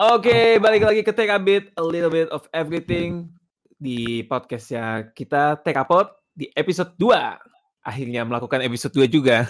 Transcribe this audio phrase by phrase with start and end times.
[0.00, 3.28] Oke, balik lagi ke Take a Bit, a little bit of everything
[3.76, 7.84] di podcastnya kita Take a Pot di episode 2.
[7.84, 9.44] Akhirnya melakukan episode 2 juga.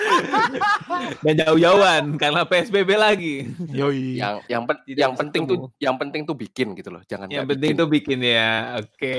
[1.24, 3.52] Dan jauh-jauhan karena PSBB lagi.
[3.68, 4.16] Yoi.
[4.16, 5.56] Yang yang pen- Tidak yang penting ketemu.
[5.60, 7.02] tuh yang penting tuh bikin gitu loh.
[7.04, 7.80] Jangan Yang penting bikin.
[7.80, 8.52] tuh bikin ya.
[8.80, 9.16] Oke.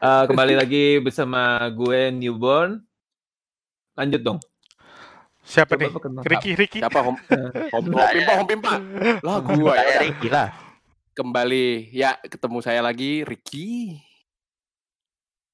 [0.00, 2.80] Eh, kembali lagi bersama gue Newborn.
[3.92, 4.38] Lanjut dong.
[5.52, 5.90] Siapa Coba nih?
[5.92, 6.30] perkenalkan.
[6.32, 6.78] Ricky, Ricky.
[6.80, 7.16] siapa hom
[7.76, 8.72] hom hom pimpa hom pimpa.
[9.20, 10.00] Lah gua ya.
[10.00, 10.48] Ricky lah.
[11.12, 14.00] Kembali ya ketemu saya lagi Ricky.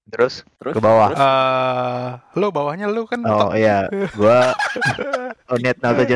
[0.07, 1.11] Terus Terus ke bawah.
[1.11, 1.21] terus?
[1.21, 3.27] Eh, lu bawahnya lu kan.
[3.27, 4.55] Oh iya, gua
[5.51, 6.15] Unit 076.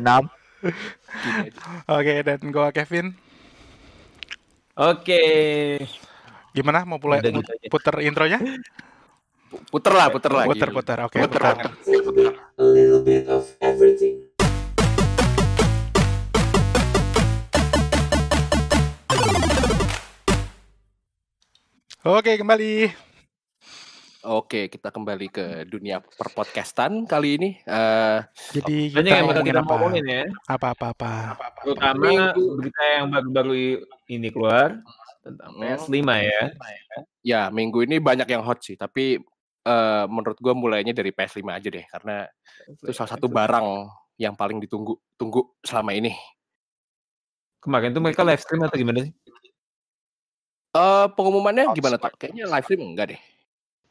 [1.12, 1.60] Gini aja.
[1.90, 3.12] Oke, dan gua Kevin.
[4.72, 5.22] Oke.
[6.54, 8.38] Gimana mau mulai Udah gitu puter intronya?
[9.52, 10.48] Puter lah, puter lagi.
[10.48, 10.98] Puter, puter.
[11.04, 11.40] Oke, Puter.
[11.40, 12.32] puter.
[12.56, 14.24] a little bit of everything.
[22.02, 22.90] Oke, kembali.
[24.22, 27.50] Oke, kita kembali ke dunia perpodcastan kali ini.
[27.60, 28.18] Eh
[28.54, 29.68] Jadi Banyak kita yang bakal kita apa?
[29.68, 30.22] ngomongin ya.
[30.46, 31.12] Apa-apa-apa.
[31.62, 33.54] Terutama berita yang baru-baru
[34.08, 34.78] ini keluar
[35.22, 35.62] tentang Hmm.
[35.62, 36.42] PS5 ya.
[37.22, 39.18] ya, minggu ini banyak yang hot sih, tapi
[39.62, 42.26] eh menurut gua mulainya dari PS5 aja deh karena
[42.66, 43.86] itu salah satu barang
[44.18, 46.12] yang paling ditunggu tunggu selama ini.
[47.62, 49.12] Kemarin tuh mereka live stream atau gimana sih?
[50.72, 52.10] Eh pengumumannya gimana tuh?
[52.18, 53.20] Kayaknya live stream enggak deh.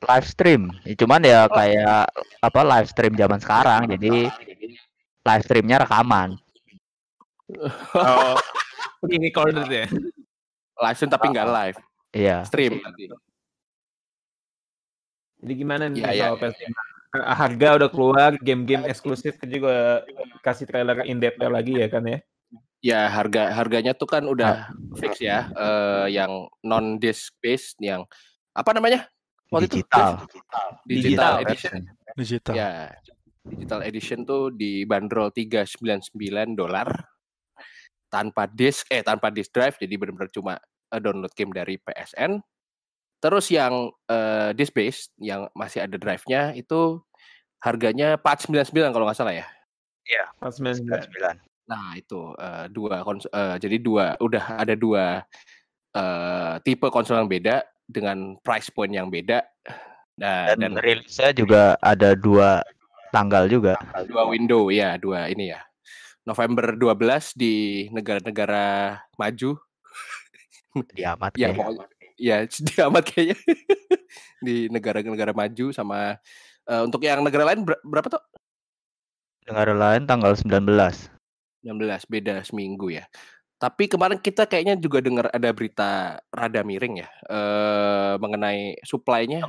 [0.02, 0.62] Live stream.
[0.84, 2.10] Ya, Cuman ya kayak
[2.42, 3.82] apa live stream zaman sekarang.
[3.96, 4.28] Jadi
[5.24, 6.36] live streamnya rekaman.
[7.96, 8.36] Oh,
[9.08, 9.86] ini recorded ya.
[10.82, 11.78] Live stream tapi enggak live,
[12.12, 12.44] Iya.
[12.48, 13.08] stream nanti.
[15.42, 16.64] Jadi gimana nih Iya, iya, soal PS5?
[17.12, 20.06] Eh, Harga udah keluar, game-game eksklusif juga
[20.46, 22.20] kasih trailer in depth lagi ya kan ya?
[22.82, 28.10] Ya, harga harganya tuh kan udah fix ya, eh yang non disc based yang
[28.58, 29.06] apa namanya?
[29.54, 30.10] Waktu itu, Digital.
[30.26, 31.78] Digital, Digital edition.
[32.18, 32.54] Digital.
[32.58, 32.72] Ya,
[33.46, 36.90] digital edition tuh dibanderol 399 dolar
[38.12, 40.54] tanpa disk eh tanpa disk drive jadi benar-benar cuma
[40.92, 42.42] eh, download game dari PSN.
[43.22, 46.98] Terus yang eh, disk based yang masih ada drive-nya itu
[47.62, 49.46] harganya 499 kalau nggak salah ya.
[50.42, 50.90] Pas 99.
[50.90, 51.38] 99.
[51.70, 55.22] Nah, itu eh, dua kons eh, jadi dua udah ada dua
[55.94, 59.46] eh, tipe konsol yang beda dengan price point yang beda.
[60.18, 62.66] Nah, Dan dan rilisnya juga ada dua
[63.14, 63.78] tanggal juga.
[64.10, 65.62] dua window ya, dua ini ya.
[66.22, 67.54] November 12 di
[67.90, 69.58] negara-negara maju.
[70.94, 71.90] Di amat Ya, pokoknya
[72.28, 73.38] ya di amat kayaknya.
[74.42, 76.18] di negara-negara maju sama
[76.70, 78.24] eh, untuk yang negara lain ber- berapa tuh?
[79.50, 80.70] Negara lain tanggal 19.
[81.62, 83.06] 16 beda seminggu ya.
[83.62, 89.46] Tapi kemarin kita kayaknya juga dengar ada berita rada miring ya eh mengenai supply-nya.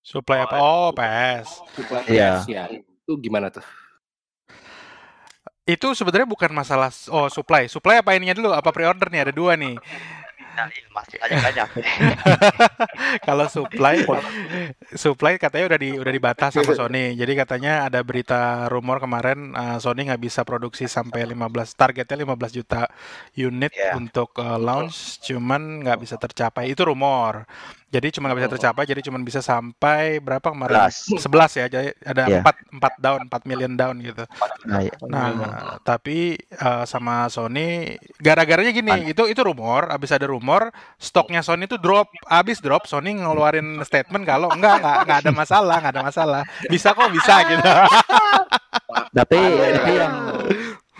[0.00, 0.56] Supply apa?
[0.56, 1.60] Oh, PS.
[1.76, 2.40] Supply Iya.
[2.40, 2.64] PS ya.
[2.72, 3.64] Itu gimana tuh?
[5.68, 7.68] Itu sebenarnya bukan masalah oh supply.
[7.68, 8.50] Supply apa ininya dulu?
[8.56, 9.28] Apa pre-order nih?
[9.28, 9.76] Ada dua nih.
[10.50, 11.68] Nah, iya, masih banyak-banyak.
[13.26, 14.02] Kalau supply
[15.04, 17.14] supply katanya udah di udah dibatas sama Sony.
[17.14, 21.40] Jadi katanya ada berita rumor kemarin uh, Sony nggak bisa produksi sampai 15
[21.78, 22.90] targetnya 15 juta
[23.34, 23.94] unit Iya.
[23.96, 26.72] untuk uh, launch cuman nggak bisa tercapai.
[26.72, 27.46] Itu rumor.
[27.90, 30.86] Jadi cuma nggak bisa tercapai jadi cuma bisa sampai berapa kemarin?
[31.18, 31.66] 11 ya.
[31.66, 32.40] Jadi ada Iya.
[32.46, 34.22] 4 4 down, 4 million down gitu.
[34.62, 34.94] Nah, iya.
[35.10, 35.28] Nah,
[35.82, 41.74] tapi uh, sama Sony gara-garanya gini, itu itu rumor, abis ada rumor, stoknya Sony itu
[41.76, 46.42] drop, abis drop, Sony ngeluarin statement kalau enggak enggak enggak ada masalah, enggak ada masalah.
[46.70, 47.66] Bisa kok bisa gitu.
[49.10, 49.74] Tapi Ada ya.
[49.74, 50.14] tapi yang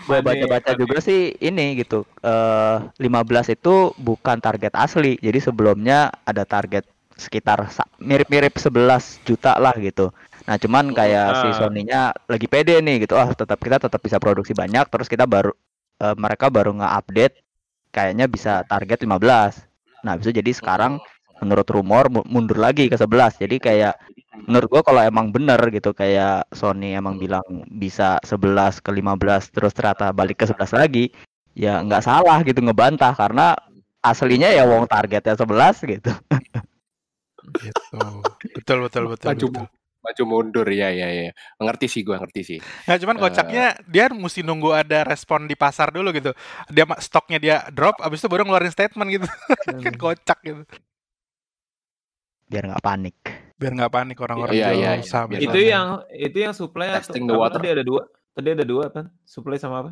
[0.07, 2.03] gue baca-baca juga sih ini gitu.
[2.21, 5.17] Eh 15 itu bukan target asli.
[5.21, 6.85] Jadi sebelumnya ada target
[7.15, 7.69] sekitar
[8.01, 10.09] mirip-mirip 11 juta lah gitu.
[10.49, 11.53] Nah, cuman kayak si Ah.
[11.53, 13.13] Sony-nya lagi pede nih gitu.
[13.13, 15.53] Ah, tetap kita tetap bisa produksi banyak terus kita baru
[16.01, 17.35] eh, mereka baru nge-update
[17.93, 19.61] kayaknya bisa target 15.
[20.01, 20.97] Nah, bisa jadi sekarang
[21.41, 23.37] menurut rumor mu- mundur lagi ke 11.
[23.37, 23.93] Jadi kayak
[24.31, 29.75] menurut gua kalau emang bener gitu kayak Sony emang bilang bisa 11 ke 15 terus
[29.75, 31.11] ternyata balik ke 11 lagi
[31.51, 33.55] ya nggak salah gitu ngebantah karena
[34.01, 36.11] aslinya ya wong targetnya 11 gitu
[37.59, 37.99] gitu.
[38.55, 39.27] Betul betul betul.
[39.33, 39.67] Maju betul.
[40.01, 41.29] maju mundur ya ya ya.
[41.61, 42.59] Ngerti sih gua ngerti sih.
[42.89, 43.21] Nah, cuman Eh.
[43.21, 46.33] kocaknya dia mesti nunggu ada respon di pasar dulu gitu.
[46.73, 49.27] Dia stoknya dia drop, abis itu baru ngeluarin statement gitu.
[49.85, 50.63] kan kocak gitu.
[52.51, 53.15] biar nggak panik
[53.61, 54.91] Biar nggak panik orang-orang jual iya.
[55.05, 57.61] saham Biar itu yang itu yang supply atau Testing the apa water.
[57.61, 58.01] tadi ada dua
[58.33, 59.91] tadi ada dua kan supply sama apa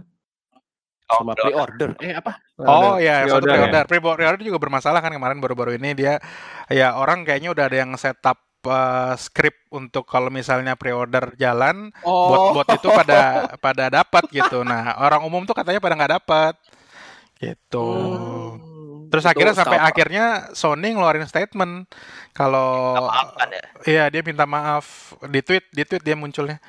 [1.09, 1.97] sama pre-order.
[2.05, 2.37] Eh apa?
[2.61, 3.89] Oh ya, yang satu Pre-order ya?
[3.89, 4.33] pre-order.
[4.45, 6.21] Juga bermasalah kan kemarin baru-baru ini dia
[6.69, 8.37] ya orang kayaknya udah ada yang setup
[8.69, 12.53] uh, script untuk kalau misalnya pre-order jalan Oh.
[12.53, 14.61] bot-bot itu pada pada dapat gitu.
[14.61, 16.53] Nah, orang umum tuh katanya pada nggak dapat.
[17.41, 17.89] Gitu.
[17.89, 18.68] Hmm.
[19.09, 21.89] Terus Itu akhirnya sampai sama- akhirnya Sony ngeluarin statement
[22.31, 22.95] kalau
[23.35, 23.63] kan ya.
[23.83, 26.61] Iya, dia minta maaf di tweet, di tweet dia munculnya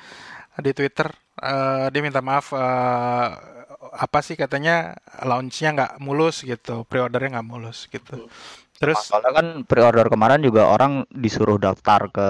[0.57, 1.09] di Twitter.
[1.41, 3.29] eh, dia minta maaf eh,
[3.97, 4.93] apa sih katanya
[5.25, 8.29] launchnya nggak mulus gitu, pre-ordernya nggak mulus gitu.
[8.77, 12.27] Terus Soalnya kan pre-order kemarin juga orang disuruh daftar ke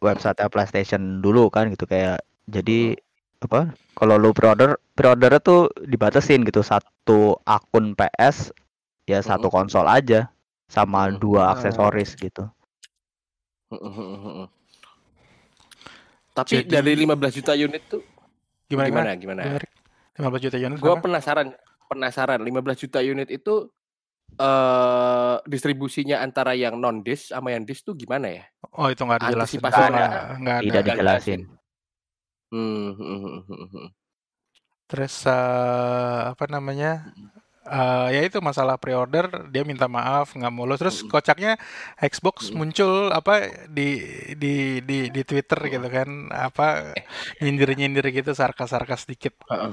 [0.00, 2.96] website PlayStation dulu kan gitu kayak jadi
[3.42, 8.54] apa kalau lu pre-order pre-ordernya tuh dibatasin gitu satu akun PS
[9.04, 9.56] ya satu Mm-mm.
[9.56, 10.30] konsol aja
[10.66, 11.18] sama Mm-mm.
[11.18, 11.52] dua Ah.
[11.54, 12.46] aksesoris gitu.
[16.32, 18.00] Tapi Jadi- dari 15 juta unit tuh
[18.66, 19.10] gimana gimana?
[19.12, 19.42] gimana gimana?
[19.44, 19.72] Gimana, Rick?
[20.16, 20.76] 15 juta unit.
[20.80, 21.02] Gue apa?
[21.04, 21.48] penasaran
[21.88, 23.68] penasaran 15 juta unit itu
[24.32, 28.44] eh distribusinya antara yang non disk sama yang disk tuh gimana ya?
[28.72, 29.60] Oh, itu nggak dijelasin.
[29.60, 30.04] Antisipasinya
[30.40, 30.64] nggak ada.
[30.64, 31.40] Tidak dijelasin.
[32.48, 33.88] Hmm, hmm, hmm, hmm, hmm.
[34.88, 37.12] Terus eh, apa namanya?
[37.62, 40.82] Eh, ya itu masalah pre-order dia minta maaf nggak mulus.
[40.82, 41.14] Terus Mm-mm.
[41.14, 41.52] kocaknya
[42.02, 42.58] Xbox Mm-mm.
[42.58, 44.02] muncul apa di
[44.34, 46.90] di di di Twitter gitu kan apa
[47.38, 49.38] nyindir-nyindir gitu sarkas-sarkas dikit.
[49.46, 49.72] Heeh.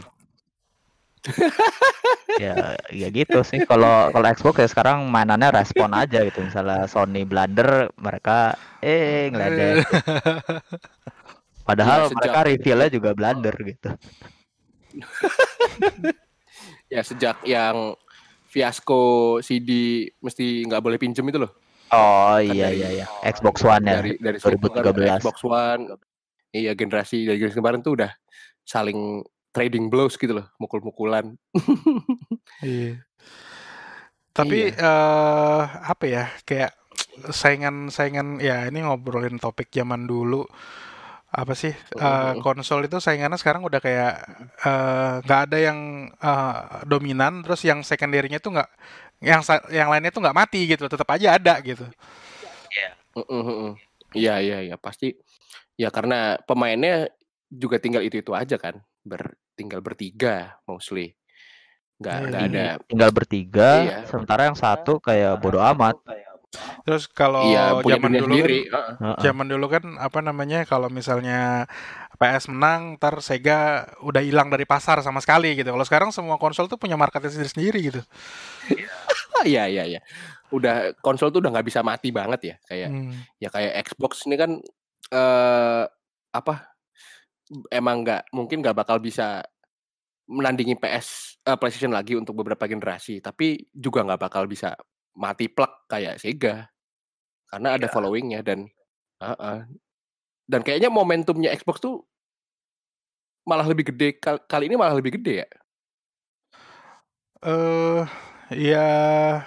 [2.39, 3.65] ya ya gitu sih.
[3.65, 6.45] Kalau kalau Xbox ya sekarang mainannya respon aja gitu.
[6.45, 9.83] Misalnya Sony blunder mereka eh ngeledek
[11.65, 13.89] padahal Ya, sejak- mereka revealnya juga blunder gitu
[16.89, 17.94] Ya sejak yang
[18.45, 19.01] fiasco
[19.39, 19.69] CD
[20.19, 21.53] mesti nggak boleh pinjem itu loh.
[21.89, 25.21] oh Kan iya dari- iya iya Xbox One ya dari dari situ kan 2013.
[25.21, 25.83] Xbox One.
[26.50, 28.12] Iya generasi dari generasi kemarin tuh udah
[28.65, 31.33] saling trading blows gitu loh, mukul-mukulan.
[32.59, 33.06] Iya.
[34.30, 36.74] Tapi eh apa ya kayak
[37.30, 40.44] saingan-saingan ya ini ngobrolin topik zaman dulu
[41.29, 42.41] apa sih eh, Mm.
[42.41, 44.13] konsol itu saingannya sekarang udah kayak
[44.65, 45.79] eh, nggak ada yang
[46.09, 46.57] eh,
[46.89, 48.69] dominan terus yang secondary-nya tuh nggak
[49.21, 51.85] yang yang lainnya tuh nggak mati gitu tetap aja ada gitu.
[53.13, 53.75] Mm.
[54.15, 55.13] Iya iya iya pasti.
[55.77, 57.09] Ya karena pemainnya
[57.49, 61.13] juga tinggal itu itu aja kan, ber tinggal bertiga mostly.
[61.99, 62.39] Nggak Iya, iya.
[62.47, 62.65] ada.
[62.87, 63.97] tinggal bertiga Iya.
[64.07, 65.99] sementara yang satu kayak bodoh amat
[66.81, 68.59] Terus kalau Iya punya zaman dulu sendiri.
[68.67, 71.69] kan, zaman dulu kan apa namanya kalau misalnya
[72.17, 75.69] PS menang, ntar Sega udah hilang dari pasar sama sekali gitu.
[75.69, 78.01] Kalau sekarang semua konsol tuh punya marketnya sendiri-sendiri gitu.
[79.37, 80.01] Ah, Iya iya iya.
[80.49, 83.13] Udah konsol tuh udah nggak bisa mati banget ya kayak Hmm.
[83.37, 84.51] ya kayak Xbox ini kan
[85.09, 85.83] eh
[86.29, 86.53] apa
[87.69, 89.41] emang nggak mungkin nggak bakal bisa
[90.27, 94.73] menandingi PS eh, PlayStation lagi untuk beberapa generasi tapi juga nggak bakal bisa
[95.19, 96.71] mati plek kayak Sega
[97.51, 98.71] karena ada followingnya dan
[99.19, 99.60] Heeh.
[100.48, 102.07] dan kayaknya momentumnya Xbox tuh
[103.44, 105.50] malah lebih gede kal- kali ini malah lebih gede ya
[107.39, 108.04] Eh,
[108.60, 108.88] ya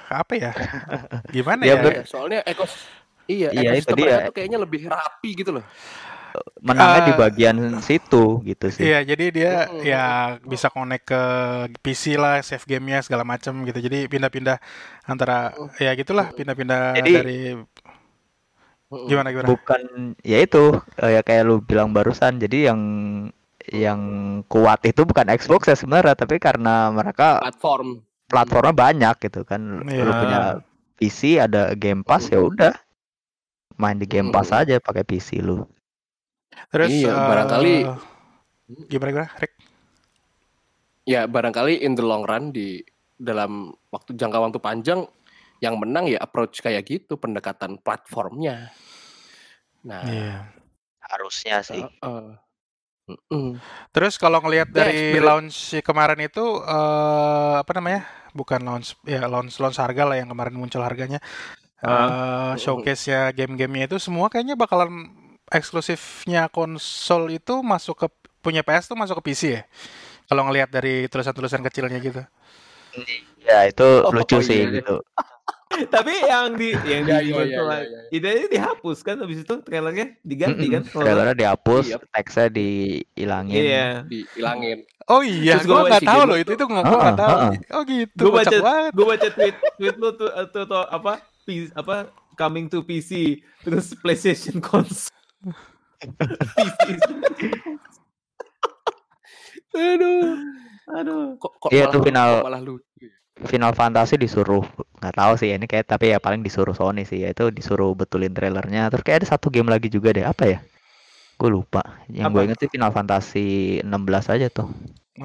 [0.08, 0.52] apa ya?
[1.36, 1.92] Gimana Ya, ya?
[1.92, 2.72] Iya, soalnya ekos
[3.28, 4.04] iya, Iya, itu ekosistem dia.
[4.08, 5.64] mereka tuh kayaknya lebih rapi gitu loh
[6.60, 8.86] menangnya di Eh, bagian situ gitu sih.
[8.86, 9.82] Iya, jadi dia Mm-mm.
[9.82, 10.04] ya
[10.40, 11.22] bisa connect ke
[11.78, 13.78] PC lah, save gamenya segala macam gitu.
[13.78, 14.56] Jadi pindah-pindah
[15.04, 17.40] antara ya gitulah, pindah-pindah Jadi- dari
[19.08, 19.48] gimana gimana.
[19.48, 19.80] bukan
[20.20, 22.36] ya itu eh, ya kayak lu bilang barusan.
[22.36, 22.80] Jadi yang
[23.62, 24.00] yang
[24.46, 28.02] kuat itu bukan Xbox ya sebenarnya tapi karena mereka platform.
[28.26, 29.86] platformnya banyak gitu kan.
[29.86, 30.02] Iya.
[30.02, 30.40] lu punya
[30.96, 32.74] PC ada Game Pass ya udah.
[33.80, 35.64] Main di Game Pass aja pakai PC lu
[36.70, 37.82] Terus Iya, eh, barangkali-
[38.88, 39.30] gimana gimana?
[39.36, 39.52] Rick?
[41.02, 42.78] ya barangkali in the long run di
[43.18, 45.02] dalam waktu jangka waktu panjang
[45.58, 48.70] yang menang ya approach kayak gitu pendekatan platformnya.
[49.82, 50.36] Nah, Iya.
[51.02, 52.26] harusnya sih heeh.
[53.02, 53.58] Mm-mm.
[53.90, 58.06] Terus kalau ngelihat Ya, dari sebenarnya- launch kemarin itu eh, apa namanya?
[58.32, 61.18] Bukan launch ya launch launch harga lah yang kemarin muncul harganya.
[61.82, 65.10] Eh, showcase-nya game-gamenya itu semua kayaknya bakalan
[65.52, 68.06] eksklusifnya konsol itu masuk ke
[68.40, 69.62] punya PS tuh masuk ke PC ya.
[70.26, 72.22] Kalau ngelihat dari tulisan-tulisan kecilnya gitu.
[73.42, 74.72] ya itu Oh, lucu iya, sih iya.
[74.78, 74.96] gitu
[75.94, 78.00] Tapi yang di yang Ya, di ya, ya, ya, ya.
[78.12, 80.84] idenya dihapus kan habis itu trailernya diganti kan?
[80.84, 81.00] Mm-mm.
[81.00, 81.96] trailernya dihapus Iya.
[82.12, 83.88] teksnya dihilangin Iya.
[84.04, 84.78] Dihilangin.
[85.08, 86.50] Oh iya, Terus gua gua nggak isi tahu game loh itu.
[86.52, 87.38] itu nggak gua nggak Ah, tahu.
[87.40, 91.12] ah, Oh gitu, Gue kocak baca gue baca tweet tweet lu tuh tuh, apa
[91.74, 91.96] apa
[92.34, 93.10] coming to PC
[93.64, 95.08] terus PlayStation console.
[99.72, 100.36] Aduh.
[100.92, 101.22] Aduh.
[101.38, 103.10] Kok, kok Iya, malah final- kok malah lucu ya?
[103.42, 104.62] Final Fantasy disuruh
[105.00, 108.86] nggak tahu sih ini kayak tapi ya paling disuruh Sony sih yaitu disuruh betulin trailernya
[108.86, 110.58] terus kayak ada satu game lagi juga deh apa ya
[111.34, 113.48] gue lupa yang gue inget sih Final Fantasy
[113.80, 113.88] 16
[114.30, 114.68] aja tuh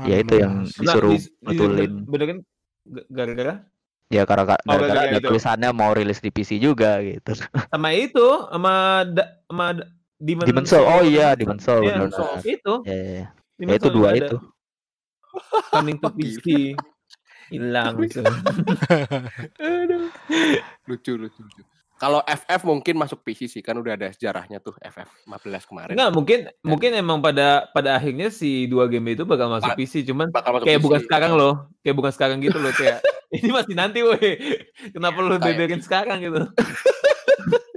[0.01, 0.71] ya itu yang 16.
[0.71, 2.38] Nah, disuruh dis- dis- betulin benerin
[2.81, 3.53] g- gara-gara
[4.07, 5.27] ya karena Oh, gara-gara gara-gara ada itu.
[5.27, 7.38] tulisannya mau rilis di PC juga gitu
[7.69, 8.74] sama itu sama
[9.05, 12.41] da, sama da- Demon, Demon Soul oh iya Demon Soul benar Soul.
[12.43, 13.27] itu ya, ya, ya.
[13.53, 14.17] Demon Ya, itu dua ada.
[14.24, 14.38] itu
[15.74, 16.09] coming to.
[16.12, 16.45] PC
[17.47, 18.25] hilang gitu.
[19.62, 20.09] Aduh.
[20.86, 21.62] lucu lucu lucu.
[21.97, 25.93] Kalau FF mungkin masuk PC sih kan udah ada sejarahnya tuh FF 15 kemarin.
[25.93, 30.05] Enggak, mungkin mungkin emang pada pada akhirnya si dua game itu bakal masuk Ba- PC,
[30.05, 30.86] cuman Bakal masuk kayak PC.
[30.86, 33.01] bukan sekarang loh, kayak bukan sekarang gitu loh kayak
[33.38, 34.33] ini masih nanti weh.
[34.93, 36.41] Kenapa lu beberin sekarang gitu?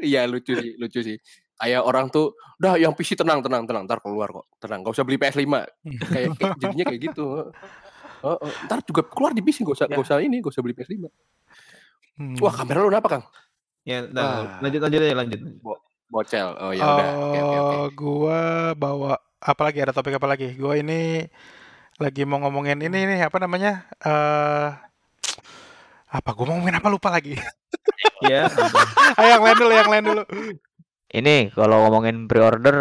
[0.00, 1.16] Iya lucu sih, lucu sih.
[1.60, 5.04] Kayak orang tuh, dah yang PC tenang, tenang, tenang, ntar keluar kok, tenang, gak usah
[5.04, 5.44] beli PS5.
[6.16, 7.52] kayak, kayak jadinya kayak gitu.
[8.24, 8.50] Oh, oh.
[8.64, 10.00] Ntar juga keluar di PC, gak usah, Ya.
[10.00, 11.04] gak usah ini, gak usah beli PS5.
[12.16, 12.36] Hmm.
[12.40, 13.24] Wah kamera lu kenapa Kang?
[13.84, 14.60] Ya, nah, Wah.
[14.60, 15.40] lanjut lanjut aja lanjut.
[16.10, 16.48] Bocel.
[16.58, 17.08] Oh ya udah.
[17.16, 17.76] Oke oke oke.
[17.76, 18.38] Eh, gua
[18.76, 20.52] bawa apa lagi ada topik apa lagi?
[20.58, 21.24] Gua ini
[21.96, 23.88] lagi mau ngomongin ini nih apa namanya?
[24.04, 24.68] eh
[26.10, 27.38] apa gua mau ngomongin apa lupa lagi.
[28.20, 28.52] Ya,
[29.16, 30.22] Ayo yang lain dulu, yang lain dulu.
[31.18, 32.76] Ini kalau ngomongin pre-order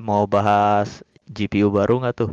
[0.00, 0.88] mau bahas
[1.36, 2.30] GPU baru nggak tuh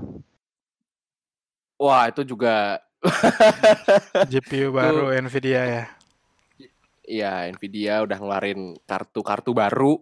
[1.79, 2.83] Wah itu juga,
[4.31, 5.83] GPU baru Nvidia ya.
[7.07, 9.97] ya Nvidia udah ngeluarin kartu-kartu baru.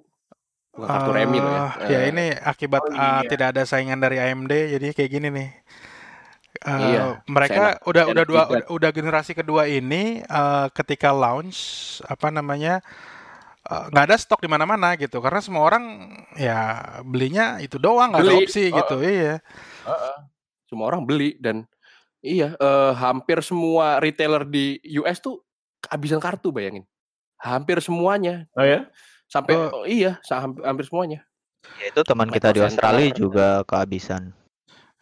[0.73, 1.63] Bukan kartu remi loh ya.
[1.89, 3.29] Ya Eh, ini akibat oh eh, iya.
[3.31, 5.49] tidak ada saingan dari AMD jadi kayak gini nih.
[6.67, 11.09] Eh, Iya, mereka seenak- udah udah seenak dua udah, udah generasi kedua ini eh, ketika
[11.13, 11.59] launch
[12.05, 12.81] apa namanya
[13.67, 15.83] eh, nggak ada stok di mana-mana gitu karena semua orang
[16.39, 19.35] ya belinya itu doang nggak ada opsi oh, gitu iya
[19.87, 20.17] Heeh.
[20.67, 21.63] Semua orang beli dan
[22.19, 25.39] iya eh, hampir semua retailer di US tuh
[25.79, 26.83] kehabisan kartu bayangin.
[27.39, 28.49] Hampir semuanya.
[28.57, 28.89] oh ya?
[29.29, 29.83] Sampai Oh.
[29.83, 31.23] oh, iya, hampir, hampir semuanya.
[31.83, 33.19] ya itu teman kita di Australia Center.
[33.19, 34.31] juga kehabisan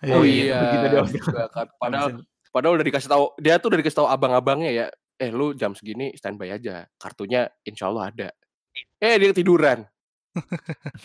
[0.04, 0.60] Oh Iya.
[0.82, 1.66] iya, juga kan.
[1.82, 2.10] Padahal
[2.54, 4.86] padahal udah dikasih tahu, dia tuh udah dikasih tahu abang-abangnya ya.
[5.16, 6.86] Eh lu jam segini standby aja.
[7.00, 8.30] Kartunya insya Allah ada.
[9.00, 9.88] Eh dia ketiduran.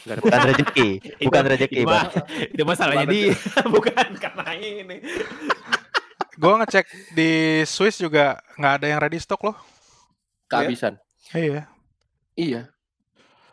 [0.02, 0.88] Bukan rezeki
[1.22, 2.10] bukan rezeki itu bang
[2.50, 3.30] Itu masalahnya dia,
[3.74, 4.98] bukan karena ini.
[6.34, 9.54] Gua ngecek di Swiss juga nggak ada yang ready stock loh
[10.50, 10.98] kehabisan.
[11.30, 11.70] iya
[12.34, 12.62] Iya.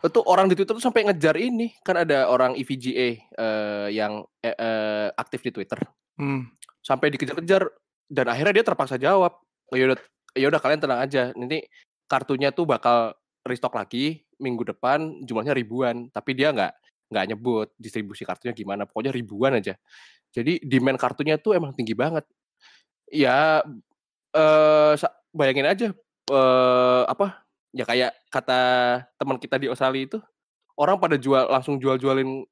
[0.00, 1.74] Itu orang di Twitter tuh sampai ngejar ini.
[1.84, 5.78] Kan ada orang EVGA eh, yang eh, aktif di Twitter.
[6.18, 6.56] hmm.
[6.82, 7.68] Sampai dikejar-kejar
[8.08, 9.36] dan akhirnya dia terpaksa jawab.
[9.68, 10.00] Oh, yaudah,
[10.32, 11.36] yaudah kalian tenang aja.
[11.36, 11.68] Nanti
[12.08, 13.12] kartunya tuh bakal
[13.48, 16.12] restock lagi minggu depan jumlahnya ribuan.
[16.12, 16.72] Tapi dia nggak
[17.08, 18.84] nggak nyebut distribusi kartunya gimana.
[18.84, 19.74] Pokoknya ribuan aja.
[20.30, 22.28] Jadi demand kartunya tuh emang tinggi banget.
[23.08, 23.64] Ya
[24.36, 24.94] eh
[25.32, 25.88] bayangin aja
[26.28, 28.60] eh apa ya kayak kata
[29.16, 30.18] teman kita di Australia itu
[30.76, 32.44] orang pada jual langsung jual-jualin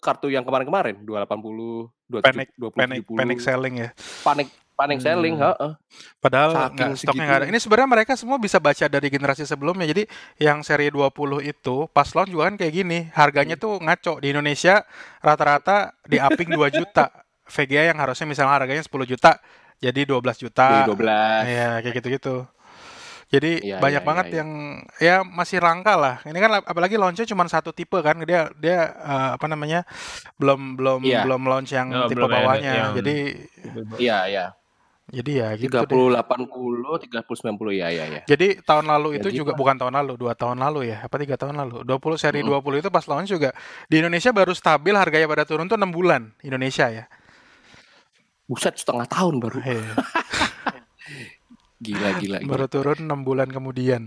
[0.00, 1.92] kartu yang kemarin-kemarin 280
[2.24, 3.88] Panic, 20 panic 70 panic selling ya
[4.24, 5.50] panic panic selling Hmm.
[5.50, 5.72] heeh.
[6.18, 7.46] Padahal nggak stoknya nggak ada.
[7.46, 9.84] Ini sebenarnya mereka semua bisa baca dari generasi sebelumnya.
[9.84, 12.98] Jadi yang seri 20 itu pas launch juga kan kayak gini.
[13.10, 13.62] Harganya Hmm.
[13.62, 14.12] tuh ngaco.
[14.18, 14.82] Di Indonesia
[15.18, 17.12] rata-rata di upping 2 juta.
[17.44, 19.36] VGA yang harusnya misalnya harganya 10 juta
[19.76, 20.66] jadi 12 juta.
[20.72, 22.36] Jadi 12 Iya, kayak gitu-gitu.
[23.28, 24.38] Jadi Iya, banyak iya, banget iya, iya.
[24.40, 24.50] yang
[25.00, 26.20] ya masih langka lah.
[26.22, 28.20] Ini kan ap- apalagi launchnya cuma satu tipe kan.
[28.22, 29.88] Dia dia eh, apa namanya?
[30.36, 31.24] belum belum Iya.
[31.24, 32.72] belum launch yang Oh, tipe bawahnya.
[32.72, 33.16] yang- Jadi
[33.96, 34.46] iya iya
[35.10, 35.98] jadi ya gitu 30 deh.
[36.14, 39.58] 80 30 90 ya ya ya Jadi tahun lalu Ya itu gitu juga lah.
[39.58, 41.82] bukan tahun lalu, dua tahun lalu ya, apa tiga tahun lalu.
[41.82, 42.62] 20 seri Mm-mm.
[42.62, 43.50] 20 itu pas launch juga
[43.86, 47.04] di Indonesia baru stabil harganya pada turun tuh 6 bulan Indonesia ya.
[48.44, 49.80] buset setengah tahun baru Iya,
[51.82, 52.48] gila gila, gila.
[52.48, 54.02] baru turun 6 bulan kemudian.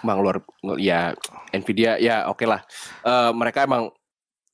[0.00, 0.36] emang luar
[0.76, 1.16] ya
[1.50, 2.60] Nvidia ya oke lah
[3.00, 3.88] Eh, mereka emang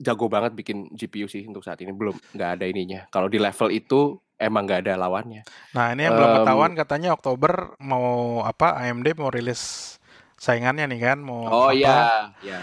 [0.00, 3.68] jago banget bikin GPU sih untuk saat ini belum nggak ada ininya kalau di level
[3.68, 8.08] itu emang nggak ada lawannya Nah, ini yang belum Em, ketahuan katanya Oktober mau
[8.40, 9.94] apa AMD mau rilis
[10.34, 11.76] saingannya nih kan, mau oh apa.
[11.76, 11.98] iya
[12.40, 12.60] ya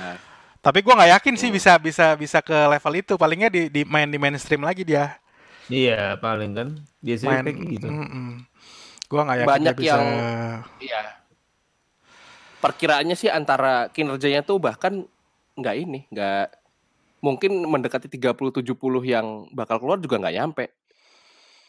[0.58, 1.56] Tapi gua nggak yakin sih Hmm.
[1.56, 3.14] bisa bisa bisa ke level itu.
[3.16, 5.16] Palingnya di, di main di mainstream lagi dia.
[5.70, 6.68] Iya, paling kan.
[7.00, 7.88] Biasanya Main kayak gitu.
[7.88, 8.30] mm-mm.
[9.08, 10.20] Gua nggak yakin Banyak dia bisa yang-
[10.82, 11.02] iya
[12.58, 15.06] perkiraannya sih antara kinerjanya tuh bahkan
[15.54, 16.44] nggak ini nggak
[17.22, 18.68] mungkin mendekati 30 70
[19.04, 20.66] yang bakal keluar juga nggak nyampe.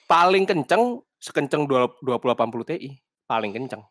[0.09, 2.77] Paling kenceng sekenceng 20 80 Ti
[3.29, 3.83] paling kenceng.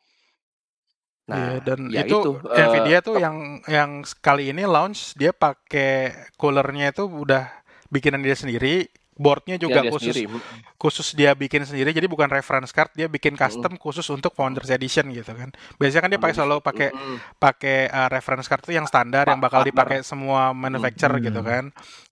[1.28, 3.38] Nah dan ya itu, itu, eh, Nvidia tuh top- yang
[3.68, 7.52] yang sekali ini launch dia pakai coolernya itu udah
[7.92, 8.88] bikinan dia sendiri
[9.18, 10.40] boardnya juga dia khusus sendiri.
[10.78, 15.10] khusus dia bikin sendiri jadi bukan reference card dia bikin custom khusus untuk founders edition
[15.10, 17.18] gitu kan biasanya kan dia pakai selalu pakai Mm-mm.
[17.38, 19.72] pakai uh, reference card itu yang standar yang bakal Partner.
[19.74, 21.28] dipakai semua manufacturer Hmm.
[21.28, 21.64] gitu kan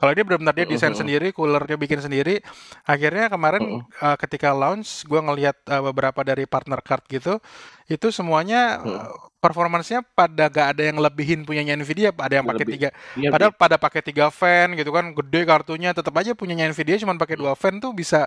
[0.02, 1.00] kalau dia benar-benar dia desain Mm-mm.
[1.00, 2.42] sendiri coolernya bikin sendiri
[2.84, 3.64] akhirnya kemarin
[4.02, 7.38] uh, ketika launch gua ngelihat uh, beberapa dari partner card gitu
[7.88, 8.90] itu semuanya Mm.
[8.90, 13.54] uh, performancenya pada gak ada yang lebihin punyanya Nvidia ada yang pakai tiga Iya, Padahal
[13.54, 17.54] pada pakai tiga fan gitu kan, gede kartunya, tetap aja punyanya Nvidia cuma pakai dua
[17.54, 18.26] fan tuh bisa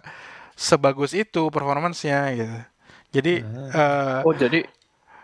[0.55, 2.59] sebagus itu performancenya gitu.
[3.11, 4.63] Jadi eh, Oh jadi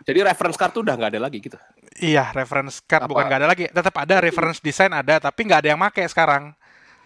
[0.03, 1.57] jadi reference card tuh udah nggak ada lagi gitu.
[1.95, 3.09] iya reference card Apa?
[3.09, 6.51] bukan nggak ada lagi, tetap ada reference design ada, tapi nggak ada yang make sekarang.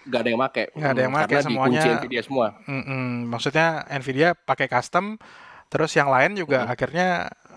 [0.03, 0.65] Nggak ada yang make.
[0.73, 2.47] Nggak ada yang Hmm, make, semuanya- Nvidia semua.
[2.65, 3.29] Mm-mm.
[3.29, 5.21] Maksudnya Nvidia pakai custom,
[5.69, 6.73] terus yang lain juga Hmm.
[6.73, 7.09] akhirnya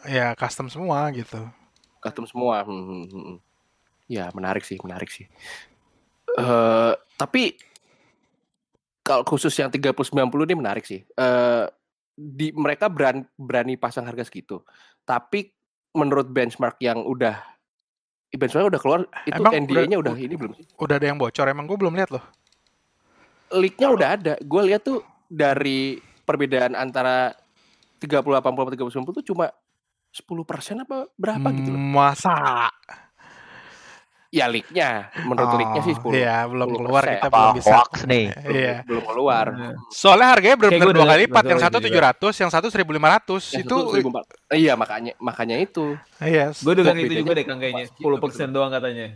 [0.06, 1.40] ya custom semua gitu.
[2.00, 2.64] Custom semua.
[2.64, 3.38] Hmm, hmm, hmm, hmm.
[4.12, 5.26] Ya menarik sih, menarik sih.
[6.36, 7.56] Eh tapi
[9.02, 11.02] kalau khusus yang 3090 ini menarik sih.
[11.08, 11.66] Eh
[12.12, 14.62] di mereka berani, berani pasang harga segitu.
[15.02, 15.50] Tapi
[15.96, 17.40] menurut benchmark yang udah
[18.32, 20.66] benchmark udah keluar itu NDA-nya udah- udah, ini belum sih?
[20.80, 22.24] Udah ada yang bocor, emang gue belum lihat loh.
[23.52, 24.34] Leak-nya udah ada.
[24.40, 27.36] Gue lihat tuh dari perbedaan antara
[28.02, 28.70] 3080 sama
[29.06, 29.46] 3090 tuh cuma
[30.12, 31.80] 10% apa berapa gitu loh.
[31.80, 32.68] Masa?
[34.32, 36.08] Ya leak-nya, menurut leak-nya sih 10.
[36.16, 36.80] Iya, belum 10%.
[36.80, 37.72] keluar kita Apa belum bisa.
[37.76, 38.26] hoax nih?
[38.32, 38.76] Belum, Iya.
[38.88, 39.46] belum keluar.
[39.92, 42.12] Soalnya harganya benar-benar dua kali lipat, yang betul satu juga.
[42.16, 43.44] 700, yang satu 1500.
[43.52, 44.56] Yang itu satu 1400.
[44.56, 45.86] Iya, makanya makanya itu.
[46.24, 46.46] iya.
[46.56, 47.86] Gue dengar itu juga deh Kang kayaknya.
[47.92, 48.02] pasti
[48.48, 49.08] 10% doang katanya.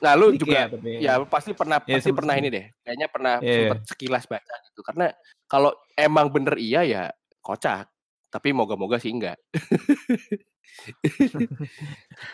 [0.00, 0.90] Nah, lu juga ya, tapi.
[1.00, 2.64] ya pasti pernah Ya, pasti pernah ini deh.
[2.80, 4.80] Kayaknya pernah Iya, sempet sekilas baca gitu.
[4.80, 5.06] Karena
[5.44, 7.04] kalau emang bener iya ya
[7.44, 7.86] kocak.
[8.32, 9.38] Tapi moga-moga sih enggak.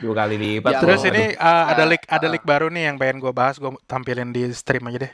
[0.01, 0.73] Dua kali lipat.
[0.73, 2.31] Ya, Terus ini uh, ada Nah, leak ada uh.
[2.33, 5.13] leak baru nih yang pengen gue bahas, gue tampilin di stream aja deh.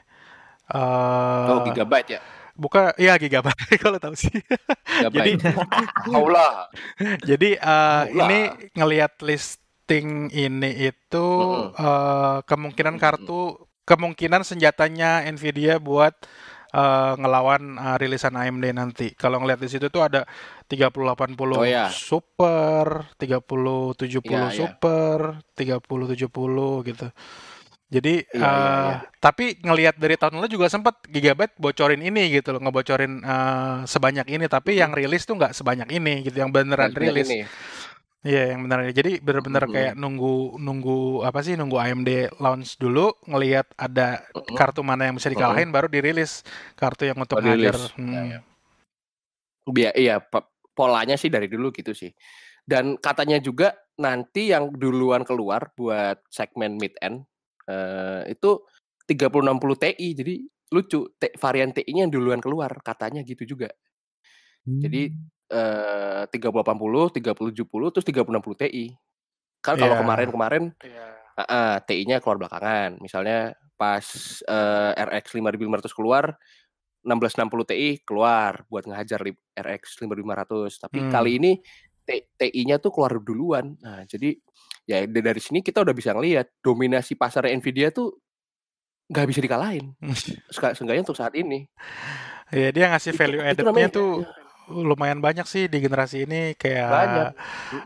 [0.67, 2.21] Eh, Oh, gigabyte ya.
[2.57, 4.33] buka ya gigabyte kalau tahu sih.
[4.87, 5.43] Gigabyte.
[6.15, 6.71] Haulah.
[7.23, 8.39] Jadi uh, ini
[8.73, 11.77] ngelihat listing ini itu Mm-mm.
[11.77, 16.15] uh, kemungkinan kartu kemungkinan senjatanya Nvidia buat
[16.77, 19.17] uh, ngelawan uh, rilisan AMD nanti.
[19.17, 20.29] Kalau ngelihat di situ tuh ada
[20.69, 21.89] 3080 Oh, ya.
[21.89, 24.53] Super, 3070 Iya, iya.
[24.53, 27.09] Super, 3070 gitu.
[27.87, 28.95] Jadi Iya, iya, uh, iya.
[29.23, 34.27] tapi ngelihat dari tahun lalu juga sempat Gigabyte bocorin ini gitu loh, ngebocorin uh, sebanyak
[34.27, 37.31] ini, tapi yang rilis tuh nggak sebanyak ini gitu, yang beneran rilis.
[37.31, 37.47] ini.
[38.27, 38.83] Iya, yang benar.
[38.91, 39.73] Jadi benar-benar Mhm.
[39.73, 41.55] kayak nunggu nunggu apa sih?
[41.55, 42.11] Nunggu AMD
[42.43, 44.59] launch dulu, ngelihat ada Mhm.
[44.59, 46.43] kartu mana yang bisa dikalahin, baru dirilis
[46.75, 47.55] kartu yang untuk ngajar.
[47.79, 47.95] dirilis.
[47.95, 48.11] Hmm.
[48.11, 48.41] Ya, ya.
[49.67, 52.11] Bia- iya, pe- polanya sih dari dulu gitu sih.
[52.67, 57.23] Dan katanya juga nanti yang duluan keluar buat segmen mid end
[57.67, 58.63] eh, itu
[59.07, 59.95] 3060 Ti.
[59.95, 60.43] Jadi
[60.75, 63.71] lucu, varian TI-nya yang duluan keluar katanya gitu juga.
[64.83, 65.15] Jadi
[65.47, 68.93] eh 3080, 3070 terus 3060 Ti.
[69.61, 70.03] Kan kalau Iya.
[70.03, 70.65] kemarin-kemarin
[71.37, 72.99] ah, ah, TI-nya keluar belakangan.
[72.99, 74.05] Misalnya pas
[74.43, 76.35] eh, RX 5500 keluar
[77.03, 79.23] 1660 Ti keluar buat ngehajar
[79.55, 80.79] RX 5500.
[80.79, 81.11] Tapi Hmm.
[81.11, 81.53] kali ini
[82.03, 83.75] T- TI-nya tuh keluar duluan.
[83.79, 84.39] Nah, jadi
[84.87, 88.15] ya da- dari sini kita udah bisa ngelihat dominasi pasar Nvidia tuh
[89.07, 89.95] nggak bisa dikalahin.
[90.75, 91.67] Seenggaknya untuk saat ini.
[92.49, 94.23] Iya, dia ngasih value itu added-nya namanya- tuh
[94.67, 97.29] lumayan banyak sih di generasi ini kayak Banyak.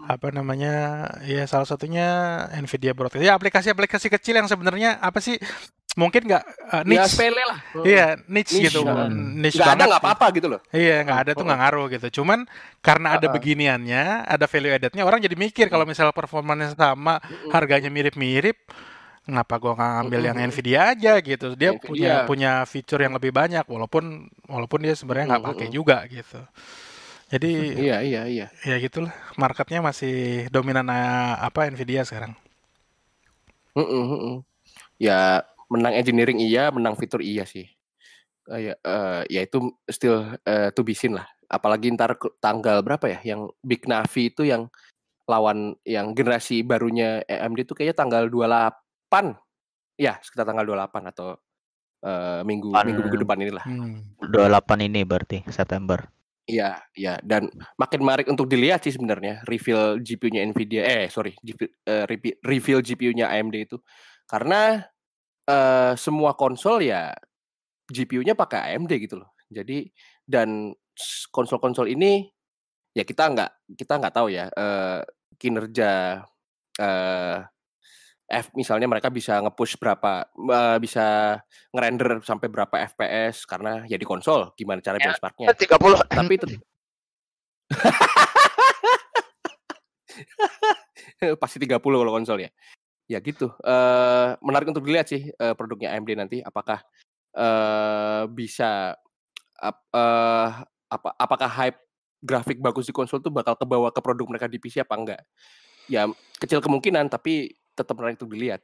[0.08, 0.72] apa namanya?
[1.22, 2.06] Ya salah satunya
[2.56, 3.20] Nvidia Broadcast.
[3.20, 5.36] Ya aplikasi-aplikasi kecil yang sebenarnya apa sih?
[5.98, 7.10] Mungkin nggak uh, Ya niche.
[7.10, 7.58] sepele lah.
[7.82, 8.86] Iya, niche, Niche, gitu.
[8.86, 9.10] nah.
[9.10, 9.88] Niche Nggak ada banget.
[9.90, 10.60] nggak apa-apa gitu loh.
[10.70, 12.06] Iya, nggak ada tuh nggak ngaruh gitu.
[12.22, 12.38] Cuman
[12.78, 13.34] karena ada Heeh.
[13.34, 17.18] beginiannya, ada value added-nya, orang jadi mikir kalau misalnya performanya sama,
[17.50, 18.54] harganya mirip-mirip,
[19.30, 20.50] kenapa gua nggak ngambil yang Mm-mm.
[20.50, 21.46] Nvidia aja gitu?
[21.54, 21.80] Dia Nvidia.
[21.86, 25.78] punya punya fitur yang lebih banyak, walaupun walaupun dia sebenarnya nggak pakai Mm-mm.
[25.78, 26.40] juga gitu.
[27.30, 27.50] Jadi
[27.86, 28.46] Iya, iya, iya.
[28.66, 32.34] ya gitulah, marketnya masih dominan eh, apa Nvidia sekarang.
[33.78, 34.42] Mm-mm.
[34.98, 37.70] Ya menang engineering iya, menang fitur iya sih.
[38.50, 41.26] Eh, ya, eh, ya itu still eh, to be seen lah.
[41.46, 43.18] Apalagi ntar tanggal berapa ya?
[43.22, 44.66] Yang Big Navi itu yang
[45.30, 48.89] lawan yang generasi barunya AMD itu kayaknya tanggal 28.
[50.00, 51.36] Ya, sekitar tanggal 28 atau
[52.00, 53.64] eh, minggu Pan- minggu minggu depan inilah.
[53.68, 54.16] Hmm.
[54.24, 56.08] 28 ini berarti September.
[56.48, 57.46] Iya, iya dan
[57.78, 62.04] makin menarik untuk dilihat sih sebenarnya reveal GPU-nya Nvidia eh sorry GPU, eh,
[62.42, 63.78] reveal GPU-nya AMD itu
[64.26, 64.82] karena
[65.46, 67.14] eh, semua konsol ya
[67.86, 69.30] GPU-nya pakai AMD gitu loh.
[69.46, 69.86] Jadi
[70.26, 70.74] dan
[71.30, 72.26] konsol-konsol ini
[72.96, 75.06] ya kita nggak kita nggak tahu ya eh,
[75.38, 76.24] kinerja
[76.80, 77.36] eh,
[78.30, 81.34] F misalnya mereka bisa nge-push berapa eh, bisa
[81.74, 85.10] ngerender sampai berapa FPS karena ya di konsol gimana cara Ya.
[85.10, 85.50] benchmarknya.
[85.50, 86.62] 30 tapi tet-
[91.42, 92.50] pasti 30 kalau konsol ya.
[93.10, 93.50] Ya gitu.
[93.66, 96.38] Eh menarik untuk dilihat sih eh, produknya AMD nanti.
[96.38, 96.78] Apakah
[97.34, 98.94] eh bisa
[99.58, 100.48] ap- eh,
[100.90, 101.78] apa apakah hype
[102.22, 105.22] grafik bagus di konsol tuh bakal kebawa ke produk mereka di PC apa enggak?
[105.90, 106.06] Ya
[106.38, 108.60] kecil kemungkinan tapi tetap menarik untuk dilihat.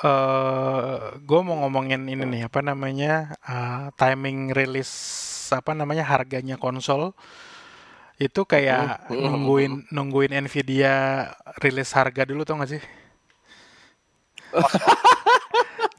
[0.00, 4.90] Eh gue mau ngomongin ini nih apa namanya eh, timing rilis
[5.52, 7.12] apa namanya harganya konsol.
[8.20, 11.28] Itu kayak nungguin nungguin Nvidia
[11.64, 12.82] rilis harga dulu tau gak sih?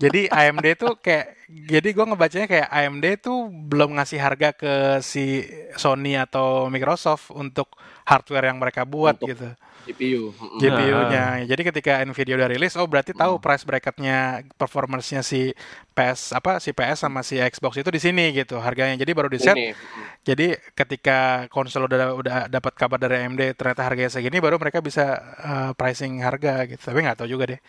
[0.01, 1.37] jadi AMD tuh kayak
[1.69, 3.37] jadi gue ngebacanya kayak AMD tuh
[3.69, 4.73] belum ngasih harga ke
[5.05, 5.45] si
[5.77, 7.69] Sony atau Microsoft untuk
[8.09, 9.47] hardware yang mereka buat Untuk gitu.
[9.81, 10.29] GPU.
[10.61, 11.41] GPU-nya.
[11.49, 13.43] Jadi ketika Nvidia udah rilis, oh berarti tahu Hmm.
[13.43, 15.57] price bracketnya performance-nya si
[15.97, 18.93] PS apa si PS sama si Xbox itu di sini gitu harganya.
[18.93, 19.57] Jadi baru di set.
[19.57, 19.73] Ini.
[20.21, 25.17] Jadi ketika konsol udah udah dapat kabar dari AMD ternyata harganya segini, baru mereka bisa
[25.41, 26.81] uh, pricing harga gitu.
[26.85, 27.59] Tapi nggak tahu juga deh.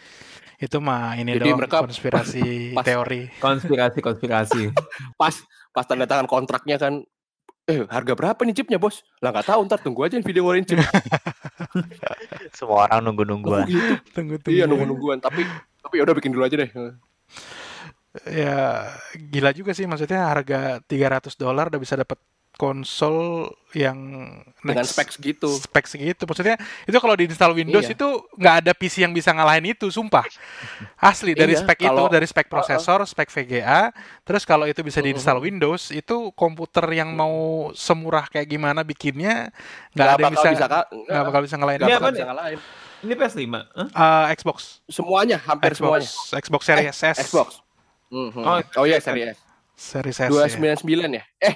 [0.62, 2.46] Itu mah ini Jadi doang mereka konspirasi
[2.76, 3.26] pas- teori.
[3.36, 4.62] Konspirasi, konspirasi.
[5.20, 5.34] pas
[5.68, 7.02] pas tanda tangan kontraknya kan
[7.62, 10.82] eh harga berapa nih chipnya bos lah nggak tahu ntar tunggu aja video ngeluarin chip
[12.52, 13.64] Semua orang Lah, nunggu-nungguan.
[13.64, 14.50] kok gitu Tunggu tunggu.
[14.52, 15.46] iya nunggu nungguan tapi
[15.78, 16.70] tapi ya udah bikin dulu aja deh
[18.28, 22.18] Ya gila juga sih maksudnya harga 300 dolar udah bisa dapat
[22.54, 23.96] konsol yang
[24.60, 27.96] dengan next- spek segitu spek segitu maksudnya itu kalau diinstal Windows Iya.
[27.96, 30.28] itu nggak ada PC yang bisa ngalahin itu sumpah.
[31.00, 33.90] Asli dari Iya, spek itu kalau- dari spek prosesor spek VGA
[34.22, 35.48] terus kalau itu bisa diinstal Mm-mm.
[35.48, 37.32] Windows itu komputer yang mau
[37.72, 39.48] semurah kayak gimana bikinnya
[39.92, 41.88] nggak ada yang bisa nggak bakal bisa ngalahin itu.
[41.90, 42.60] bakal bisa ngalahin.
[43.02, 43.42] Ini PS5.
[43.50, 43.88] Hah?
[44.30, 44.78] Eh, Xbox.
[44.86, 46.06] Semuanya hampir semuanya.
[46.06, 47.16] Xbox Xbox Series S.
[47.18, 47.48] Xbox.
[48.12, 48.38] Mhm.
[48.38, 49.40] Oh, oh iya seri S.
[49.74, 50.52] Series S dua ya.
[50.52, 51.24] sembilan sembilan ya?
[51.40, 51.54] Eh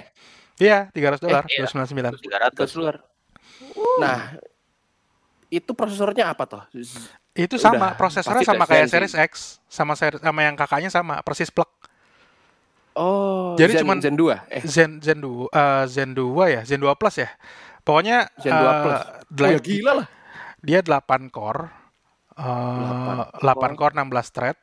[0.57, 1.65] iya 300 dolar Eh, iya.
[1.65, 2.73] 299 itu 300.
[2.73, 2.95] keluar
[3.99, 4.19] nah
[5.47, 6.63] itu prosesornya apa toh?
[7.31, 8.99] Itu Udah, sama prosesornya sama kayak sih.
[8.99, 9.31] Series X
[9.65, 11.71] sama seri- sama yang kakaknya sama persis plug.
[12.91, 14.61] Oh Jadi Zen, cuman- Zen 2 eh.
[14.65, 17.29] Zen Zen 2 eh, Zen 2 ya Zen 2 Plus ya.
[17.79, 18.99] Pokoknya Zen 2 eh, Plus.
[19.39, 20.07] oh, ya gila lah.
[20.59, 21.69] dia 8 core
[22.35, 23.93] eh 8 core.
[23.95, 24.57] 16 thread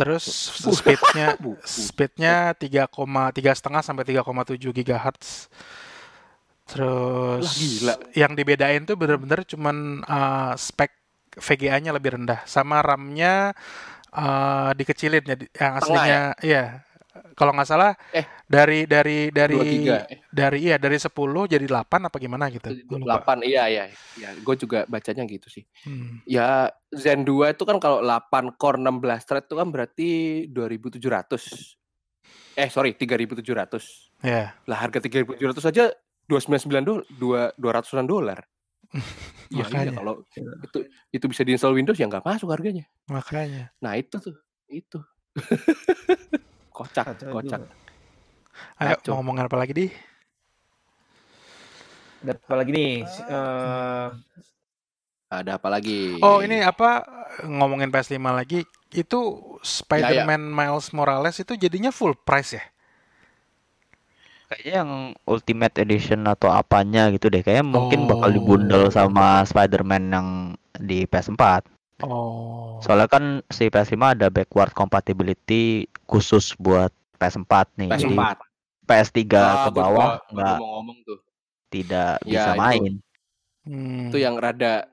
[0.00, 0.24] terus
[0.56, 1.36] speednya
[1.68, 2.88] speednya 3,3
[3.52, 5.52] setengah sampai 3,7 gigahertz.
[6.64, 7.94] Terus Lah, gila.
[8.16, 10.88] yang dibedain tuh bener-bener cuman eh, spek
[11.36, 13.52] VGA-nya lebih rendah sama RAM-nya
[14.14, 16.64] eh, dikecilin jadi yang aslinya iya
[17.40, 18.28] kalau nggak salah Eh.
[18.44, 21.08] dari dari dari 2 giga eh, dari iya dari 10
[21.48, 22.68] jadi 8 apa gimana gitu?
[22.84, 23.32] Gua lupa.
[23.40, 23.84] 8 iya iya
[24.20, 25.64] ya gue juga bacanya gitu sih.
[25.88, 26.20] Hmm.
[26.28, 30.08] ya Zen 2 itu kan kalau 8 core 16 thread itu kan berarti
[30.52, 33.40] 2700 eh sorry 3700
[34.20, 35.88] ya lah harga 3700 aja
[36.28, 38.38] 299 dolar dua 200-an dolar.
[39.50, 39.92] Ya iya Makanya.
[39.98, 40.14] kalau
[40.62, 40.78] itu
[41.10, 42.86] itu bisa diinstal Windows ya nggak masuk harganya.
[43.06, 43.70] Makanya.
[43.82, 44.34] Nah itu tuh
[44.66, 44.98] itu
[46.70, 47.74] kocak Kacau kocak juga.
[48.78, 49.10] ayo Kacau.
[49.10, 49.86] mau ngomongin apa lagi di
[52.20, 52.92] Ada apa lagi nih?
[53.06, 54.08] Eh,
[55.30, 57.06] ada apa lagi Oh ini apa
[57.46, 59.20] ngomongin PS5 lagi itu
[59.62, 62.64] Spider-Man Miles Morales itu jadinya full price ya?
[64.50, 64.90] Kayaknya yang
[65.24, 67.38] Ultimate Edition atau apanya gitu deh.
[67.38, 68.34] Kayaknya mungkin bakal Oh.
[68.34, 70.28] dibundle sama Spider-Man yang
[70.74, 71.62] di PS4.
[72.02, 72.80] Oh.
[72.80, 77.88] Soalnya kan si PS5 ada backward compatibility khusus buat PS4 nih.
[77.90, 78.36] Jadi PS4
[78.82, 81.18] PS3 Ah, ke bawah nggak mau ngomong tuh
[81.68, 82.60] tidak Ya, bisa itu.
[82.60, 82.92] main.
[83.60, 84.08] Hmm.
[84.08, 84.88] itu yang rada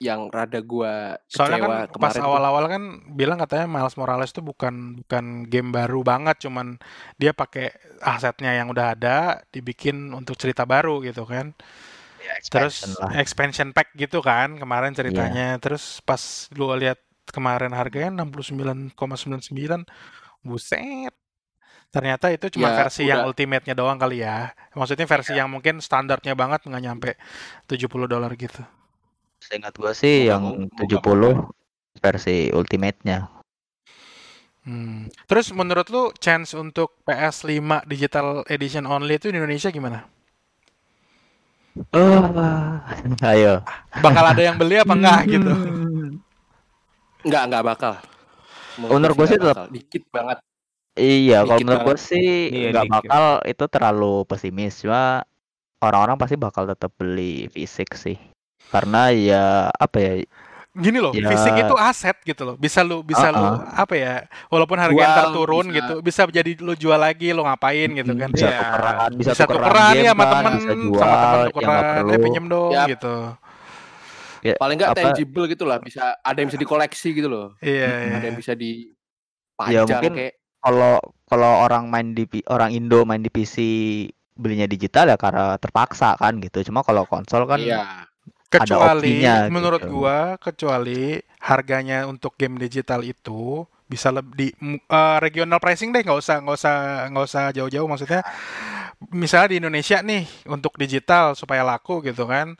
[0.00, 2.26] yang rada gua Soalnya kan kecewa pas kemarin tuh.
[2.26, 6.80] awal-awal kan bilang katanya Miles Morales itu bukan bukan game baru banget, cuman
[7.14, 9.16] dia pakai asetnya yang udah ada
[9.52, 11.52] dibikin untuk cerita baru gitu kan.
[12.46, 13.10] Terus Expansion lah.
[13.16, 15.56] expansion pack gitu kan kemarin ceritanya.
[15.56, 16.18] Terus pas
[16.52, 19.86] lu lihat kemarin harganya 69,99
[20.40, 21.14] buset.
[21.86, 23.30] Ternyata itu cuma Ya, versi yang udah.
[23.30, 24.52] ultimate-nya doang kali ya.
[24.72, 27.10] Maksudnya versi yang mungkin standarnya banget nggak nyampe
[27.64, 28.60] 70 dolar gitu.
[29.38, 31.48] Seingat gua sih yang moga- 70
[31.96, 33.30] versi ultimate-nya.
[34.62, 35.06] Hmm.
[35.24, 37.54] Terus menurut lu chance untuk PS5
[37.86, 40.10] Digital Edition only itu di Indonesia gimana?
[41.92, 42.80] Oh,
[43.20, 43.60] ayo.
[44.00, 45.52] Bakal ada yang beli apa enggak gitu?
[47.26, 47.92] nggak nggak bakal
[48.78, 50.38] Menurut gua sih tetap- dikit banget
[50.96, 54.80] Iya, kalau menurut gue sih Iya, nggak bakal itu terlalu pesimis.
[54.80, 55.28] Cuma
[55.84, 58.16] orang-orang pasti bakal tetap beli fisik sih.
[58.72, 60.12] Karena ya apa ya?
[60.76, 61.28] Gini loh, Ya.
[61.28, 62.54] fisik itu aset gitu loh.
[62.54, 63.64] Bisa lu bisa lu Uh-uh.
[63.72, 64.14] apa ya?
[64.46, 65.76] Walaupun harganya Jual, ntar turun bisa.
[65.76, 68.28] gitu, bisa jadi lu jual lagi, lu ngapain gitu kan.
[68.28, 68.60] bisa Iya.
[68.60, 71.94] tukeran bisa, Bisa tukeran ya sama kan, temen, bisa jual sama temen yang nggak tukeran,
[71.96, 72.88] perlu eh pinjem dong Yap.
[72.92, 73.16] gitu.
[74.46, 77.46] Paling nggak apa- tangible gitu lah, bisa ada yang bisa dikoleksi gitu loh.
[77.58, 78.14] Iya, iya.
[78.14, 80.92] Ada yang bisa Ya, dipajang mungkin kayak kalau
[81.24, 83.56] kalau orang main di orang Indo main di PC
[84.32, 88.04] belinya digital ya karena terpaksa kan gitu cuma kalau konsol kan iya.
[88.46, 89.92] Kecuali opsinya menurut gitu.
[89.92, 96.42] gua kecuali harganya untuk game digital itu bisa lebih eh, regional pricing deh nggak usah
[96.42, 96.74] nggak usah
[97.10, 98.22] nggak usah jauh-jauh maksudnya.
[99.12, 102.56] Misalnya di Indonesia nih untuk digital supaya laku gitu kan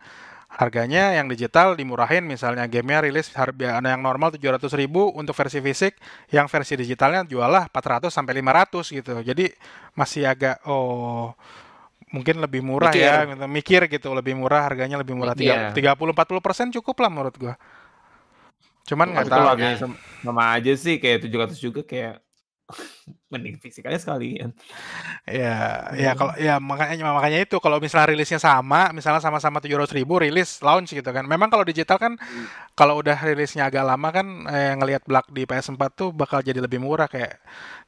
[0.57, 2.25] harganya yang digital dimurahin.
[2.25, 5.97] Misalnya gamenya rilis harga yang normal 700.000 ribu untuk versi fisik
[6.33, 9.13] yang versi digitalnya jualah 400 sampai 500 gitu.
[9.23, 9.53] Jadi
[9.97, 11.37] masih agak oh
[12.17, 13.05] mungkin lebih murah Mikir.
[13.05, 13.45] ya gitu.
[13.45, 15.77] mikir gitu lebih murah harganya lebih murah Iya.
[15.77, 17.55] tiga puluh empat puluh persen cukup lah menurut gua
[18.89, 19.51] cuman nggak tahu ya.
[19.53, 22.23] harganya sama, sama aja sih kayak 700 juga kayak
[23.33, 24.51] mending fisik aja sekalian.
[25.27, 29.95] Ya, ya kalau ya makanya makanya itu kalau misalnya rilisnya sama, misalnya sama-sama tujuh ratus
[29.95, 31.27] ribu rilis launch gitu kan.
[31.27, 32.15] Memang kalau digital kan
[32.75, 36.79] kalau udah rilisnya agak lama kan eh, ngelihat Black di PS4 tuh bakal jadi lebih
[36.83, 37.39] murah kayak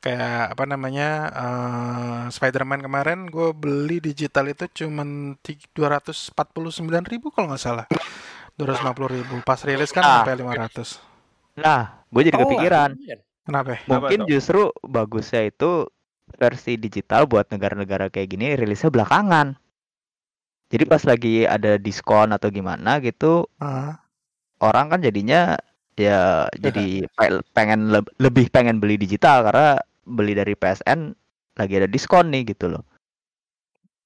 [0.02, 5.38] kayak apa namanya eh, Spider-Man kemarin gue beli digital itu cuman
[5.74, 7.86] dua ratus empat puluh sembilan ribu kalau nggak salah.
[8.58, 10.26] 250 ribu pas rilis kan Ah.
[10.26, 10.98] sampai 500
[11.54, 13.18] nah gue jadi Oh, kepikiran lumayan.
[13.48, 13.78] Kenapa ya?
[13.88, 14.28] mungkin tuh?
[14.28, 15.88] justru bagusnya itu
[16.36, 19.56] versi digital buat negara-negara kayak gini rilisnya belakangan
[20.68, 23.96] jadi pas lagi ada diskon atau gimana gitu Ah,
[24.60, 25.56] orang kan jadinya
[25.96, 31.16] ya jadi pe- pengen leb- lebih pengen beli digital karena beli dari PSN
[31.56, 32.84] lagi ada diskon nih gitu loh.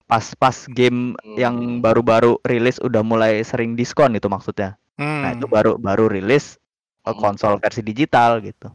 [0.09, 1.81] Pas pas game yang Hmm.
[1.81, 4.77] baru-baru rilis udah mulai sering diskon itu maksudnya.
[4.97, 5.37] Nah, hmm.
[5.37, 6.57] itu baru baru rilis
[7.05, 7.21] uh, Hmm.
[7.21, 8.73] konsol versi digital gitu.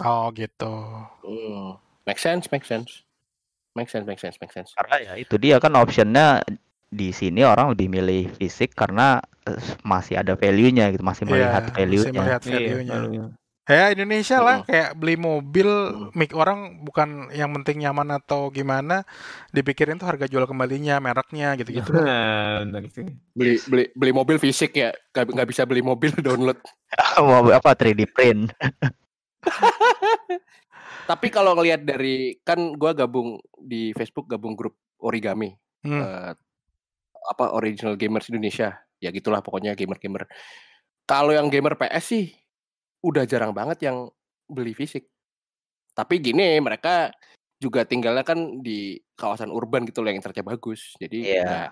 [0.00, 0.74] Oh gitu.
[1.22, 1.76] Hmm.
[2.04, 3.02] Make sense, make sense.
[3.74, 4.74] Make sense, make sense, make sense.
[4.74, 6.42] Karena ya itu dia kan optionnya
[6.88, 11.68] di sini orang lebih milih fisik karena eh, masih ada value-nya gitu, masih melihat Iya,
[11.68, 12.12] masih value-nya.
[12.16, 12.94] melihat Iya, value-nya.
[12.96, 13.24] value-nya.
[13.68, 14.64] Ya Indonesia lah Mm.
[14.64, 16.16] kayak beli mobil Mm.
[16.16, 19.04] mic orang bukan yang penting nyaman atau gimana
[19.50, 22.64] dipikirin tuh harga jual kembalinya mereknya gitu-gitu Nah.
[23.36, 26.56] Beli beli beli mobil fisik ya, nggak nggak bisa beli mobil download.
[27.20, 28.56] Mau apa 3D print.
[31.08, 35.56] Tapi kalau ngelihat dari kan gua gabung di Facebook gabung grup origami.
[35.86, 36.02] Hmm.
[36.02, 36.32] eh,
[37.28, 38.76] apa original gamers Indonesia.
[38.98, 40.26] Ya gitulah pokoknya gamer-gamer.
[41.06, 42.26] Kalau yang gamer PS sih
[43.00, 44.10] udah jarang banget yang
[44.50, 45.06] beli fisik.
[45.94, 47.14] Tapi gini, mereka
[47.58, 50.94] juga tinggalnya kan di kawasan urban gitu loh yang internetnya bagus.
[50.98, 51.44] Jadi Iya.
[51.46, 51.62] ya,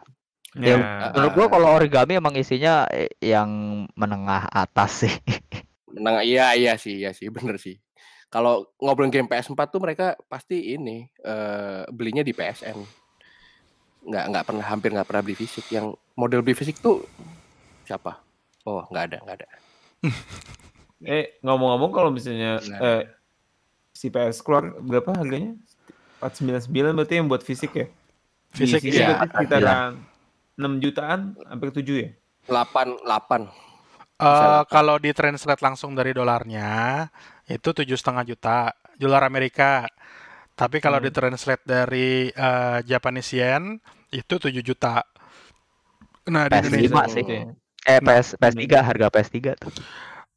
[0.56, 1.12] Ya, Ya.
[1.12, 3.50] Menurut gua kalau origami emang isinya eh, yang
[3.92, 5.14] menengah atas sih.
[5.90, 7.78] menang iya iya sih, iya sih, bener sih.
[8.26, 12.78] Kalau ngobrolin game PS4 tuh mereka pasti ini eh, belinya di PSN.
[14.06, 15.66] Nggak nggak pernah hampir nggak pernah beli fisik.
[15.70, 17.06] Yang model beli fisik tuh
[17.86, 18.18] siapa?
[18.66, 19.48] Oh, nggak ada, nggak ada.
[21.04, 22.80] Eh, ngomong-ngomong kalau misalnya Nah.
[22.80, 23.02] eh,
[23.92, 25.52] si PS keluar berapa harganya?
[26.24, 27.86] 499 berarti yang buat fisik ya?
[28.56, 29.12] Fisik, iya.
[29.12, 30.00] berarti sekitaran
[30.56, 32.10] 6 jutaan, hampir 7 ya?
[32.48, 33.65] 8 8.
[34.16, 37.04] Eh, Bisa kalau di translate langsung dari dolarnya
[37.44, 38.56] itu tujuh setengah juta
[38.96, 39.84] dolar Amerika.
[40.56, 41.04] Tapi kalau Hmm.
[41.04, 43.76] di translate dari eh, Japanese yen
[44.08, 45.04] itu 7 juta.
[46.32, 47.24] Nah di PS5 Indonesia sih.
[47.86, 49.72] Eh PS PS3 harga PS3 tuh.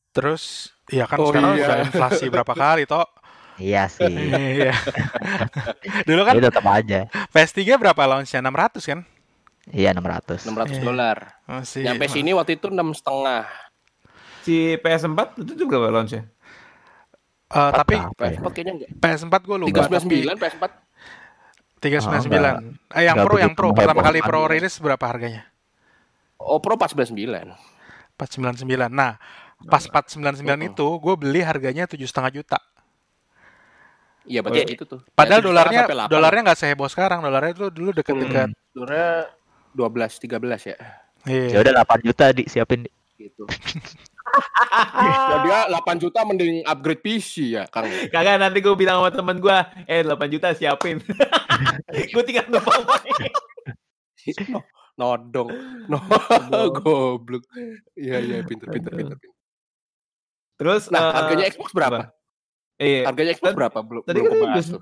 [0.10, 1.63] terus ya kan Oh, sekarang iya.
[1.63, 3.06] udah inflasi berapa kali toh?
[3.56, 4.10] Iya sih.
[4.60, 4.76] Iya.
[6.10, 7.00] Dulu kan Tapi tetap aja.
[7.32, 8.42] PS3 berapa launchnya?
[8.42, 9.00] 600 kan?
[9.70, 10.44] Iya 600.
[10.44, 10.84] 600 Iya.
[10.84, 11.18] dolar.
[11.46, 11.86] Masih.
[11.86, 13.48] Nyampe sini waktu itu enam setengah.
[14.41, 16.23] Si PS4 itu juga berapa launchnya?
[17.49, 18.38] Eh, tapi Berapa ya?
[18.38, 18.89] PS4 kayaknya enggak.
[18.95, 19.78] PS4 gue lupa.
[19.82, 20.63] tapi 399 PS4.
[21.80, 22.30] 399.
[22.91, 24.49] eh, yang nggak Pro, yang Pro pertama kali Pro ya.
[24.52, 25.47] rilis berapa harganya?
[26.38, 27.56] Oh, Pro 499.
[28.15, 28.88] 499.
[28.89, 29.15] Nah,
[29.62, 30.69] pas 499 Mm-mm.
[30.69, 32.60] itu gue beli harganya tujuh setengah juta.
[34.23, 34.71] Iya, berarti Oke.
[34.75, 34.99] gitu tuh.
[35.10, 36.12] Padahal Ya, 7,5 dolarnya sampai 8.
[36.12, 37.19] dolarnya nggak seheboh sekarang.
[37.19, 38.49] Dolarnya itu dulu deket-deket.
[38.69, 39.10] Dolarnya
[39.71, 40.78] 12 13 ya.
[41.25, 41.58] Ya Iya.
[41.60, 42.80] udah 8 juta di siapin.
[42.84, 42.91] Di.
[43.17, 43.43] Gitu.
[44.96, 47.88] ya dia 8 juta mending upgrade PC ya, Kang.
[48.10, 51.00] Kagak nanti gue bilang sama temen gue, eh 8 juta siapin.
[52.13, 53.32] gue tinggal numpang main.
[54.50, 54.60] No,
[54.96, 55.50] nodong.
[55.88, 55.98] No,
[56.78, 57.44] goblok.
[57.94, 59.18] Iya, iya, pinter, pinter, pinter.
[60.56, 61.98] Terus Nah, eh, harganya Xbox berapa?
[61.98, 62.06] apa?
[62.76, 63.80] Eh, Harganya Xbox Tadi- berapa?
[63.84, 64.82] Belum tadi belum kan kebahas tuh.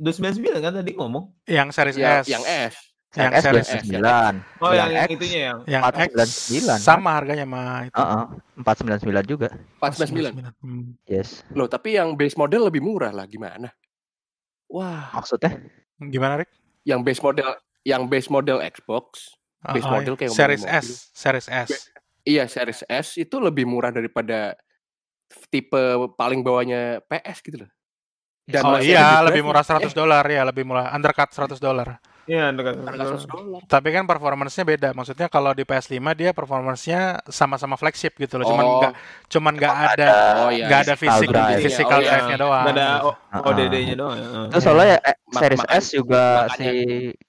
[0.00, 1.24] 299 kan tadi ngomong.
[1.44, 2.26] Yang series Ya, S.
[2.28, 2.74] yang S.
[3.16, 3.82] Yang S series S.
[3.88, 4.60] 9.
[4.60, 6.08] Oh, yang, yang X, itunya yang Yang X
[6.52, 7.96] 499, sama harganya sama itu.
[7.96, 8.24] Heeh,
[8.60, 9.48] 499 juga.
[9.80, 10.52] 499.
[10.60, 10.92] Hmm.
[11.08, 11.40] Yes.
[11.56, 13.72] Loh, tapi yang base model lebih murah lah gimana?
[14.68, 15.56] Wah, Maksudnya?
[15.98, 16.52] Gimana, Rick?
[16.88, 17.48] yang base model
[17.84, 21.68] yang base model Xbox, Base Ah, ah, model kayak Series ngomongin S, Series S.
[22.24, 24.56] iya Series S itu lebih murah daripada
[25.52, 25.82] tipe
[26.16, 27.70] paling bawahnya PS gitu loh.
[28.48, 32.00] Dan oh iya, ada lebih murah 100 dolar ya, lebih murah undercut 100 dolar.
[32.28, 32.76] Iya, dekat.
[32.78, 33.60] Harga 100 dolar.
[33.64, 34.88] Tapi kan performance-nya beda.
[34.92, 38.44] Maksudnya kalau di PS5 dia performance-nya sama-sama flagship gitu loh.
[38.44, 38.72] Cuman Oh.
[38.78, 38.92] nggak
[39.26, 40.68] cuman nggak ada Oh iya.
[40.68, 42.08] ada physical fisik physical Oh, iya.
[42.10, 42.62] drive-nya doang.
[42.62, 42.88] Nggak ada.
[43.40, 44.14] ODD-nya doang.
[44.14, 44.26] ya.
[44.28, 44.46] Heeh.
[44.46, 46.68] Itu soalnya eh, Series S juga makanya- si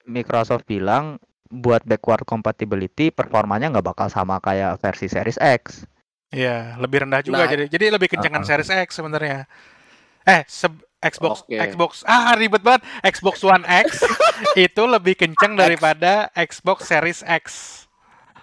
[0.04, 5.88] Microsoft bilang buat backward compatibility performanya nggak bakal sama kayak versi Series X.
[6.28, 7.48] Iya, lebih rendah juga Nah.
[7.48, 8.50] jadi jadi lebih kencengan Uh-uh.
[8.52, 9.48] Series X sebenarnya.
[10.22, 11.56] Eh, se- Xbox Oke.
[11.56, 12.84] Xbox ah ribet banget.
[13.00, 14.04] Xbox One X
[14.68, 17.44] itu lebih kenceng daripada Xbox Series X.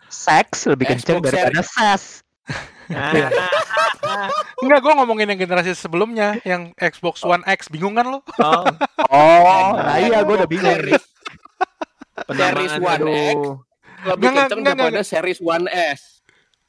[0.10, 2.04] Sex lebih kenceng Xbox daripada SES.
[2.89, 3.30] Iya.
[4.63, 7.67] Enggak, gua ngomongin yang generasi sebelumnya, yang Xbox One X.
[7.67, 8.24] Bingung kan lo?
[8.39, 8.63] Oh,
[9.12, 10.80] Oh, nah iya gue udah bingung.
[12.34, 13.13] Series, One aduh.
[13.13, 13.38] X.
[14.08, 16.02] lebih Nggak, nggak, kenceng nggak, daripada Series One S.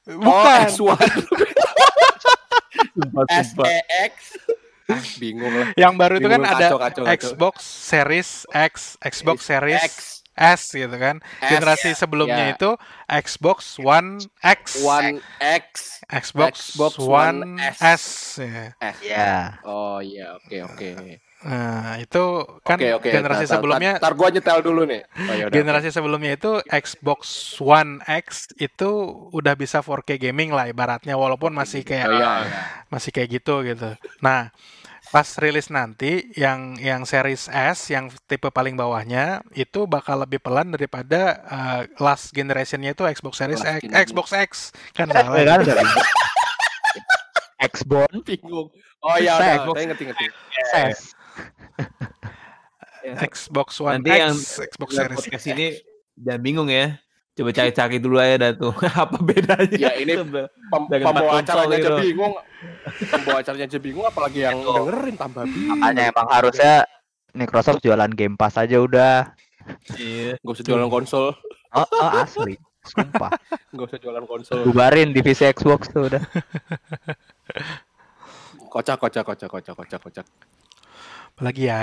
[0.09, 0.29] Bukan.
[0.29, 0.99] Oh, S1,
[2.99, 3.69] Sumpah, sumpah.
[3.71, 4.13] SEX.
[4.97, 5.69] Ah, bingung lah.
[5.77, 7.17] Yang baru itu kan Bingung, ada kacau, kacau, kacau.
[7.21, 9.95] Xbox Series X, Xbox Series X,
[10.33, 11.21] S gitu kan.
[11.45, 12.57] S, Generasi sebelumnya ya.
[12.57, 12.71] itu
[13.05, 16.01] Xbox One X, One X.
[16.09, 17.77] Xbox, Xbox One One S.
[17.85, 18.05] S.
[18.41, 18.65] ya.
[18.81, 18.97] S.
[19.05, 19.61] Ya.
[19.69, 21.21] Oh iya, oke oke.
[21.39, 22.25] Nah, itu
[22.67, 23.09] kan Oke oke.
[23.15, 25.03] generasi Tar- tar- sebelumnya Tar, tar gua nyetel dulu nih.
[25.07, 27.21] Oh, ya udah, generasi sebelumnya itu Xbox
[27.59, 28.91] One X itu
[29.31, 32.61] udah bisa 4K gaming lah ibaratnya walaupun masih kayak Oh iya, iya.
[32.91, 33.95] masih kayak gitu gitu.
[34.19, 34.51] Nah,
[35.09, 40.75] pas rilis nanti yang yang series S yang tipe paling bawahnya itu bakal lebih pelan
[40.75, 44.05] daripada uh, last generationnya itu Xbox Series Last X, generation.
[44.11, 44.51] Xbox X
[44.91, 45.39] kan Ya salah.
[45.39, 46.07] kan udah bingung.
[47.59, 48.69] Xbox Bingung.
[48.99, 50.27] Oh iya, saya ngerti ngerti.
[53.15, 53.21] SES.
[53.25, 54.37] Xbox One Nanti X, yang
[54.69, 55.53] Xbox Series podcast X.
[55.55, 55.67] ini
[56.19, 56.99] jangan bingung ya.
[57.39, 58.75] Coba cari-cari dulu aja dah tuh.
[59.07, 59.79] Apa bedanya?
[59.79, 60.19] Ya, ini.
[60.19, 62.03] Pem pembawa acaranya aja itu.
[62.11, 62.35] bingung.
[63.07, 65.79] Pembawa acaranya aja bingung apalagi yang dengerin tambah bingung.
[65.79, 66.75] Makanya emang harusnya
[67.39, 69.31] Microsoft jualan Game Pass aja udah.
[69.95, 70.35] Iya.
[70.43, 71.31] Gak usah jualan konsol.
[71.79, 72.59] Oh, oh asli.
[72.83, 73.31] Sumpah.
[73.79, 74.67] Gak usah jualan konsol.
[74.67, 76.23] Bubarin divisi Xbox tuh udah.
[78.69, 80.27] Kocak kocak kocak kocak kocak kocak.
[81.39, 81.83] Apalagi ya.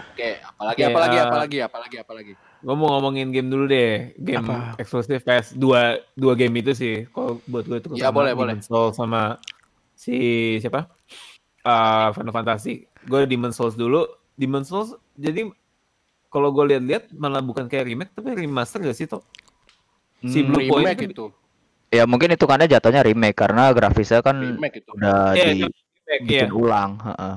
[0.00, 2.32] Oke, apalagi apalagi eh, apalagi apalagi apalagi.
[2.64, 4.16] Gue mau ngomongin game dulu deh.
[4.16, 4.80] Game Apa?
[4.80, 7.04] eksklusif PS dua dua game itu sih.
[7.06, 8.56] Kalau buat gue itu Ya, boleh, boleh.
[8.64, 9.36] Souls sama
[9.92, 10.16] si
[10.58, 10.88] siapa?
[11.60, 12.88] Ah, Final Fantasy.
[13.04, 14.08] Gue Demon's Souls dulu.
[14.32, 15.44] Demon's Souls jadi
[16.26, 19.20] kalau gue lihat-lihat malah bukan kayak remake tapi remaster gak sih toh?
[20.22, 21.26] Si Hmm, Blue Point Remake kan- itu.
[21.86, 24.90] Ya mungkin itu karena jatuhnya remake karena grafisnya kan Remake itu.
[24.90, 25.70] udah Iya, dibikin
[26.02, 26.48] remake, iya.
[26.50, 27.36] ulang, heeh.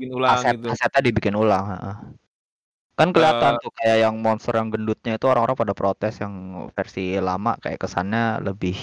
[0.00, 0.68] Dia bikin ulang Aset gitu.
[0.72, 1.96] asetnya dibikin ulang, heeh.
[2.96, 6.32] Kan kelihatan Eh, tuh kayak yang monster yang gendutnya itu orang-orang pada protes yang
[6.72, 8.76] versi lama kayak kesannya lebih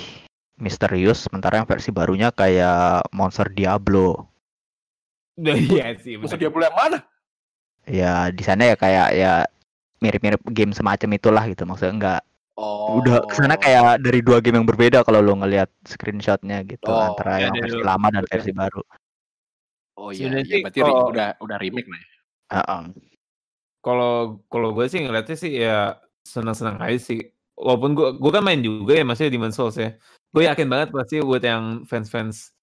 [0.57, 4.29] misterius sementara yang versi barunya kayak monster Diablo.
[5.37, 6.17] Udah iya sih.
[6.17, 6.41] Masa bener.
[6.45, 6.97] dia boleh mana?
[7.85, 9.33] Ya di sana ya kayak ya
[9.97, 12.21] mirip-mirip game semacam itulah gitu maksudnya enggak
[12.57, 12.97] Oh.
[12.97, 17.13] udah ke sana kayak dari dua game yang berbeda kalau lo ngelihat screenshotnya gitu Oh,
[17.13, 18.81] antara ya, yang dari versi dua- lama dan versi baru.
[19.97, 22.09] Oh iya, Sebenarnya iya berarti kalau- udah udah remake lah ya.
[22.53, 22.81] Heeh.
[23.81, 24.13] Kalau
[24.47, 27.19] kalau gue sih ngeliatnya sih ya senang-senang aja sih.
[27.57, 29.97] Walaupun gue gue kan main juga ya masih di Souls ya.
[30.29, 32.53] Gue yakin banget pasti buat yang fans-fans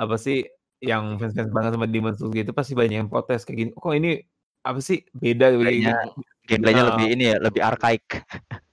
[0.00, 0.48] apa sih
[0.80, 3.70] yang fans-fans banget sama Demon Souls gitu pasti banyak yang protes kayak gini.
[3.76, 4.16] Kok ini
[4.64, 6.20] apa sih beda Gameplaynya- gitu.
[6.48, 6.88] Gameplaynya Nah.
[6.96, 8.04] lebih ini ya, lebih arkaik.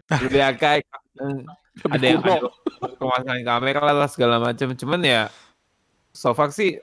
[0.21, 0.85] Lebih kayak
[1.89, 2.45] ada yang ada
[3.01, 4.71] pemasangan kamera lah segala macam.
[4.77, 5.33] Cuman ya
[6.13, 6.77] so far sih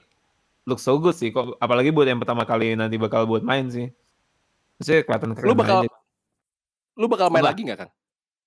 [0.63, 3.91] look so good sih kok apalagi buat yang pertama kali nanti bakal buat main sih.
[4.75, 5.91] Maksudnya kelihatan keren Lu bakal aja.
[6.93, 7.49] lu bakal main Apa?
[7.49, 7.91] lagi nggak, Kang?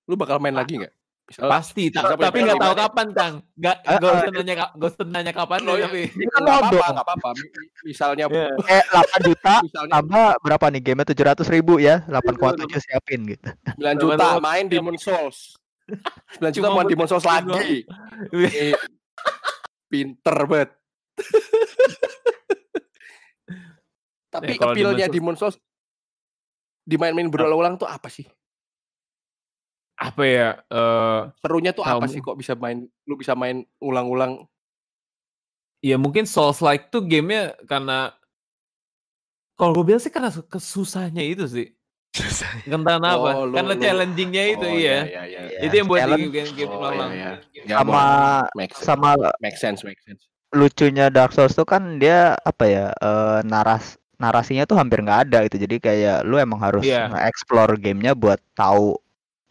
[0.05, 0.95] Lu bakal main lagi nggak?
[1.27, 3.35] Misalnya Pasti, ta- tapi nggak tahu kapan, Kang.
[3.53, 4.15] Nggak, Ah, nggak ah.
[4.17, 5.87] usah nanya, nggak usah nanya kapan Oh, ya, iya.
[5.87, 6.03] tapi.
[6.15, 6.93] Nggak apa-apa, modal.
[6.95, 7.33] nggak.
[7.35, 7.51] Mi-
[7.85, 8.47] Misalnya Iya.
[8.71, 13.99] Eh 8 juta misalnya tambah berapa nih game 700 ribu ya 8,7 siapin gitu 9
[13.99, 15.59] juta main Demon Souls.
[16.39, 17.83] 9 juta main Demon Souls lagi.
[18.31, 18.75] Eh,
[19.87, 20.71] Pinter banget.
[24.39, 25.57] Tapi Ya, appeal-nya Demon's Demon Souls
[26.85, 28.27] dimain-main berulang-ulang tuh apa sih?
[29.97, 30.49] Apa ya?
[30.69, 34.45] eh Serunya tuh apa sih kok bisa main lu bisa main ulang-ulang?
[35.81, 38.11] ya mungkin Souls like tuh gamenya karena
[39.55, 41.69] kalau gue bilang sih karena su- kesusahnya itu sih.
[42.67, 43.29] Entah kenapa.
[43.37, 44.99] Oh, lu- Karena lu- challengingnya itu Oh, iya.
[45.05, 45.41] iya, iya.
[45.49, 47.11] Iya, Itu yang buat challenge di game game Oh, ulang.
[47.13, 47.63] iya, iya.
[47.65, 48.03] Ya, sama
[48.57, 48.85] make sense.
[48.85, 49.11] sama
[49.41, 50.23] make sense, make sense.
[50.53, 55.39] lucunya Dark Souls tuh kan dia apa ya eh, naras narasinya tuh hampir nggak ada
[55.45, 57.09] gitu jadi kayak lu emang harus Iya.
[57.09, 58.97] nge-explore gamenya buat tahu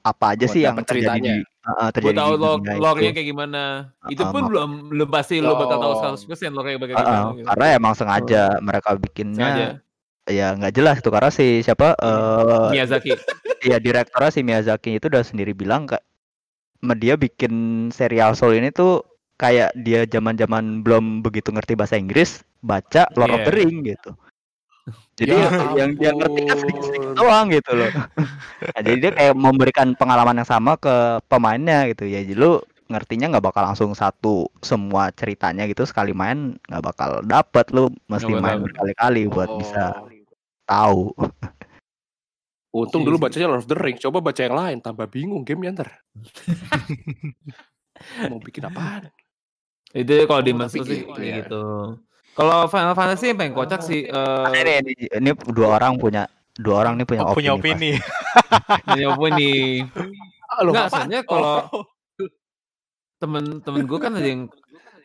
[0.01, 1.33] apa aja Buat sih yang terjadi ceritanya.
[1.33, 3.09] di uh, uh, terjadi tahu di log itu.
[3.11, 3.61] kayak gimana.
[4.05, 6.13] Itu Uh-uh, pun mak- belum belum pasti lo bakal tahu Oh.
[6.13, 7.45] 100% lore-nya bakal Uh, gimana uh, gitu.
[7.47, 9.01] karena emang sengaja mereka Sengaja.
[9.01, 9.49] bikinnya
[10.25, 13.13] ya nggak jelas tuh karena si siapa eh Miyazaki.
[13.69, 16.01] ya direkturnya si Miyazaki itu udah sendiri bilang kak
[16.95, 17.53] dia bikin
[17.89, 19.01] serial Soul ini tuh
[19.35, 23.45] kayak dia zaman-zaman belum begitu ngerti bahasa Inggris baca Lord of Iya.
[23.47, 24.13] the Ring gitu
[25.17, 26.81] jadi Ya yang, dia ngerti kan ampun.
[26.83, 27.89] sedikit doang gitu loh
[28.75, 30.93] nah, jadi dia kayak memberikan pengalaman yang sama ke
[31.25, 36.53] pemainnya gitu ya jadi lu ngertinya nggak bakal langsung satu semua ceritanya gitu sekali main
[36.69, 39.57] nggak bakal dapet lu mesti Nggak main berkali-kali buat Oh.
[39.57, 40.05] bisa
[40.69, 41.09] tahu
[42.75, 44.03] Untung Iya dulu bacanya Lord of the Rings.
[44.03, 45.89] Coba baca yang lain, tambah bingung gamenya ntar.
[48.27, 49.07] Mau bikin apaan?
[49.95, 51.39] Itu kalau di Oh, sih gitu ya.
[51.39, 51.63] gitu.
[52.35, 56.83] Kalau Final Fantasy yang paling kocak sih eh ini, ini, ini dua orang punya dua
[56.83, 58.95] orang nih punya Oh, punya opini, opini.
[58.99, 59.87] nyoba nih.
[60.51, 61.83] Ah, soalnya kalau- Oh.
[63.15, 64.51] temen-temen gue kan ada yang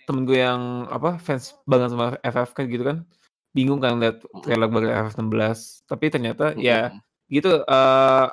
[0.02, 3.06] temen gue yang apa fans banget sama FF kan gitu kan
[3.50, 6.90] bingung kan lihat trailer baru FF 16 tapi ternyata ya
[7.26, 8.26] gitu eh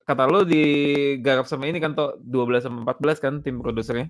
[0.00, 4.08] kata lo digarap sama ini kan toh 12 sama 14 kan tim produsernya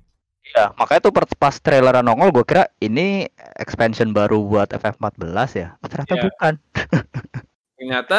[0.48, 5.20] Iya, makanya tuh pas trailer nongol gue kira ini expansion baru buat FF14
[5.54, 5.68] ya.
[5.78, 6.24] Oh, ternyata Iya.
[6.24, 6.52] bukan.
[7.78, 8.18] ternyata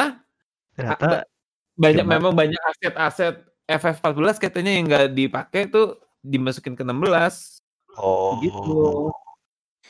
[0.71, 1.07] Ternyata
[1.75, 2.15] banyak Gimana?
[2.15, 7.59] memang banyak aset-aset FF 14 katanya yang nggak dipakai tuh dimasukin ke 16
[7.95, 9.11] oh gitu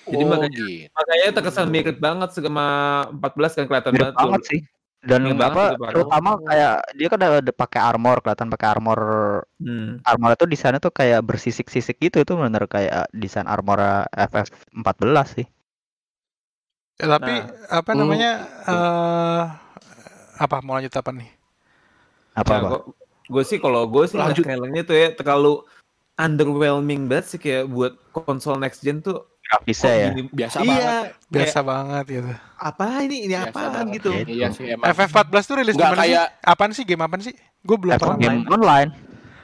[0.06, 0.90] Jadi Oh, makanya- gitu.
[0.90, 2.66] makanya terkesan mirip banget sama
[3.14, 4.60] 14 kan kelihatan mirip banget banget sih.
[5.00, 9.00] Dan apa terutama kayak dia kan ada, pakai armor, kelihatan pakai armor.
[9.64, 10.04] Hmm.
[10.04, 13.80] Armor itu desainnya tuh kayak bersisik-sisik gitu itu bener kayak desain armor
[14.12, 15.48] FF14 sih.
[17.00, 18.00] Ya, tapi Nah, apa hmm.
[18.04, 18.32] namanya
[18.68, 19.44] eh
[20.40, 21.30] apa mau lanjut apa nih?
[22.36, 22.78] Apa apa?
[23.30, 24.44] gue sih kalau gue sih Lanjut.
[24.44, 25.64] Tuh ya terlalu
[26.20, 30.08] underwhelming banget sih kayak buat konsol next gen tuh Grafisnya ya.
[30.12, 31.06] gini- Biasa iya, banget.
[31.28, 32.32] Biasa banget gitu.
[32.56, 33.96] apa ini ini Biasa apaan banget.
[33.98, 34.30] gitu Gitu.
[34.32, 34.86] Iya sih emang.
[34.88, 36.06] FF14 tuh rilis di Nggak mana sih?
[36.08, 37.34] kayak- Apaan sih game apaan sih?
[37.60, 38.48] Gue belum pernah game main.
[38.48, 38.90] online.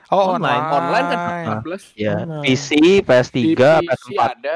[0.05, 0.37] Oh, Online.
[0.37, 0.65] online.
[0.71, 1.43] Online kan Ah.
[1.57, 1.83] 14.
[1.97, 2.15] Ya.
[2.39, 4.21] PC, Di PS3, PC PS4.
[4.31, 4.55] ada.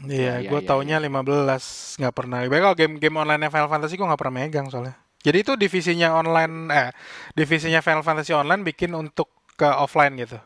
[0.00, 1.64] Iya, Iya, gue iya, taunya 15
[1.98, 2.38] nggak pernah.
[2.40, 4.94] Baik kalau game-game online Final Fantasy gue nggak pernah megang soalnya.
[5.18, 6.88] Jadi itu divisinya online, eh
[7.34, 10.38] divisinya Final Fantasy online bikin untuk ke offline gitu.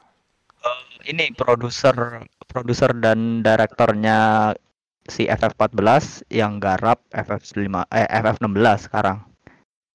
[1.05, 1.95] Ini produser
[2.47, 4.53] produser dan direktornya
[5.03, 7.59] si FF14 yang garap FF5
[7.91, 9.19] eh FF16 sekarang.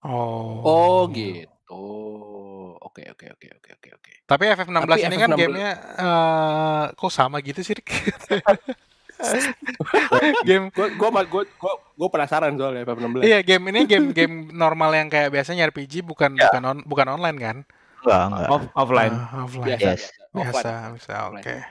[0.04, 0.60] Oh.
[0.64, 1.48] Oh, gitu.
[2.80, 4.12] Oke, oke, oke, oke, oke, oke.
[4.26, 7.76] Tapi FF16 Tapi ini kan FF16 gamenya eh kok sama gitu sih,
[10.46, 11.44] game Gue gue gue
[11.98, 13.22] gue penasaran soalnya FF16.
[13.26, 16.50] Iya, game ini game-game normal yang kayak biasanya RPG bukan Ya.
[16.50, 17.58] bukan on, bukan online kan?
[18.06, 18.50] Enggak, enggak.
[18.54, 19.68] Off, offline Ah, offline.
[19.74, 20.02] Biasa, Yes.
[20.14, 20.94] Biasa, Offline.
[20.98, 21.56] bisa, oke.
[21.56, 21.66] Ya.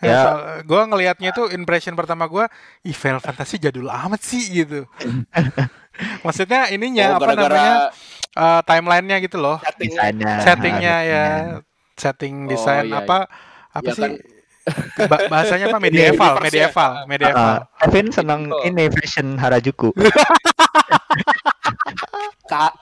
[0.00, 0.20] Ya,
[0.64, 2.44] gue ngelihatnya tuh impression pertama gue,
[2.82, 4.88] ih Final Fantasy jadul amat sih gitu.
[6.24, 7.74] Maksudnya ininya Oh, apa gara-gara namanya
[8.34, 10.32] eh, timelinenya gitu loh, settingnya.
[10.40, 11.24] Settingnya ya,
[11.94, 13.18] setting Oh, desain iya, apa
[13.70, 14.12] apa Ya sih kan.
[15.02, 17.64] Ba- bahasanya apa medieval, medieval, medieval.
[17.64, 18.68] Uh, Kevin seneng Betul.
[18.68, 19.88] ini fashion Harajuku.
[22.46, 22.74] Ka-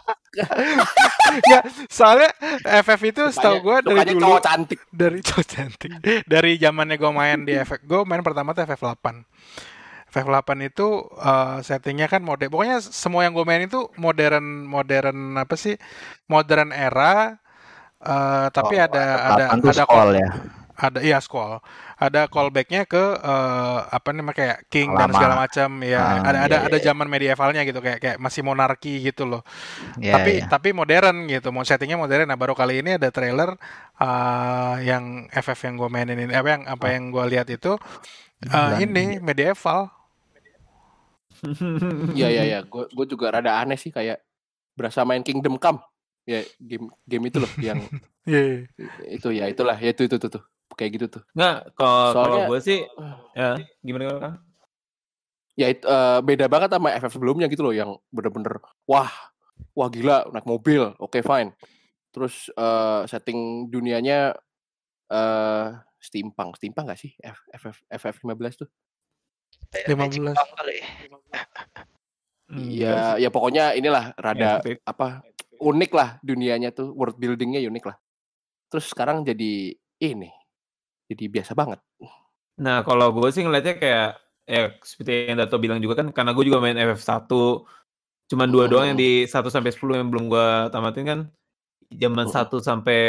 [1.44, 2.30] ya, soalnya
[2.62, 4.80] FF itu setahu gue dari dulu cowok cantik.
[4.88, 5.90] dari cowok cantik
[6.24, 9.06] dari zamannya gue main di FF gue main pertama tuh FF8
[10.08, 15.52] FF8 itu eh, settingnya kan mode pokoknya semua yang gue main itu modern modern apa
[15.54, 15.76] sih
[16.26, 17.36] modern era
[18.00, 19.04] eh, tapi Oh, ada
[19.36, 20.28] ada ada scroll ya.
[20.78, 21.58] Ada iya scroll
[21.98, 25.14] ada callbacknya ke eh, apa namanya kayak king dan Lama.
[25.18, 26.84] segala macam ya Ah, ada ada iya, ada iya.
[26.86, 29.42] zaman medievalnya gitu kayak kayak masih monarki gitu loh
[29.98, 30.46] Iya, tapi iya.
[30.46, 33.58] tapi modern gitu mau settingnya modern nah baru kali ini ada trailer
[33.98, 37.74] uh, yang FF yang gue mainin ini apa yang apa yang gue lihat itu
[38.48, 39.90] uh, ini medieval
[42.14, 44.18] Iya iya iya, gue gue juga rada aneh sih kayak
[44.74, 45.78] berasa main Kingdom Come.
[46.26, 47.78] Ya game game itu loh yang
[48.28, 48.68] Iya.
[49.08, 50.42] itu ya itulah ya itu itu tuh.
[50.78, 51.22] Kayak gitu tuh.
[51.34, 52.78] nggak kalau kalau Soalnya- gue sih
[53.34, 53.50] ya
[53.82, 54.34] gimana gimana Kang?
[55.52, 59.10] Ya itu eh, beda banget sama FF sebelumnya gitu loh yang bener-bener wah
[59.74, 61.50] wah gila naik mobil, oke fine.
[62.14, 64.38] Terus eh, setting dunianya
[65.10, 65.66] eh
[65.98, 68.68] steampunk, steampunk gak sih F- FF FF 15 tuh?
[69.74, 70.36] Kayaknya 15.
[70.38, 70.78] Jepang kali.
[72.48, 75.20] Hmm, Ya, ya pokoknya inilah rada apa
[75.58, 77.96] unik lah dunianya tuh world buildingnya unik lah.
[78.70, 80.30] Terus sekarang jadi ini,
[81.10, 81.80] jadi biasa banget.
[82.60, 84.08] Nah, kalau gue sih ngeliatnya kayak
[84.48, 87.28] ya seperti yang Dato bilang juga kan karena gue juga main FF1
[88.28, 91.20] cuman dua doang yang di 1 sampai 10 yang belum gue tamatin kan
[91.92, 92.34] zaman Mm.
[92.34, 93.00] 1 sampai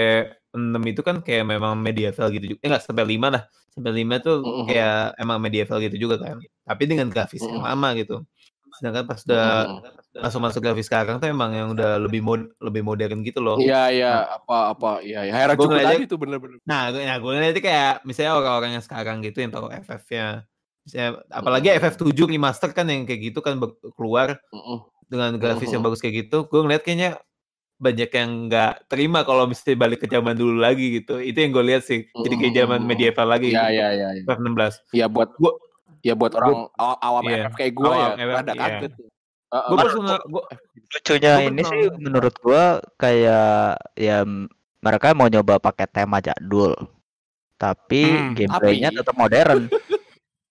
[0.55, 2.59] 6 itu kan kayak memang medieval gitu juga.
[2.63, 3.43] Eh enggak sampai 5 lah.
[3.75, 4.65] Sampai 5 tuh Mm.
[4.71, 6.37] kayak emang medieval gitu juga kan.
[6.67, 8.23] Tapi dengan grafis yang lama gitu.
[8.79, 10.23] Sedangkan pas udah Mm.
[10.23, 13.59] masuk-masuk grafis sekarang tuh emang yang udah lebih mod lebih modern gitu loh.
[13.59, 16.57] Iya, iya, apa apa iya, ya Harajuku ngeliatnya- tadi tuh bener-bener.
[16.63, 20.47] Nah, gue, nah, gue ngeliatnya kayak misalnya orang-orang yang sekarang gitu yang tahu FF-nya.
[20.81, 21.75] Misalnya, apalagi Mm.
[21.77, 23.59] FF7 remaster kan yang kayak gitu kan
[23.93, 24.87] keluar Mm-mm.
[25.05, 25.87] dengan grafis yang Mhm.
[25.87, 26.47] bagus kayak gitu.
[26.47, 27.19] Gue ngeliat kayaknya
[27.77, 31.15] banyak yang nggak terima kalau mesti balik ke zaman dulu lagi gitu.
[31.17, 32.07] Itu yang gue lihat sih.
[32.07, 33.49] Jadi kayak zaman medieval lagi.
[33.49, 33.71] Iya, gitu.
[33.71, 34.07] iya, iya.
[34.15, 34.23] iya.
[34.25, 34.73] FF16.
[34.91, 35.55] Ya buat Gua-
[36.01, 37.35] ya buat orang aw- awam Iya.
[37.43, 38.61] FF kayak gue ya rada iya.
[38.79, 38.91] kaget.
[39.49, 40.43] Heeh, Gue personal, gue
[40.89, 42.63] Lucunya Gua ini sih menurut gua
[42.95, 43.49] kayak
[43.93, 44.21] ya
[44.79, 46.73] mereka mau nyoba pakai tema jadul.
[47.55, 49.61] Tapi Hmm, gameplaynya tapi- tetap modern.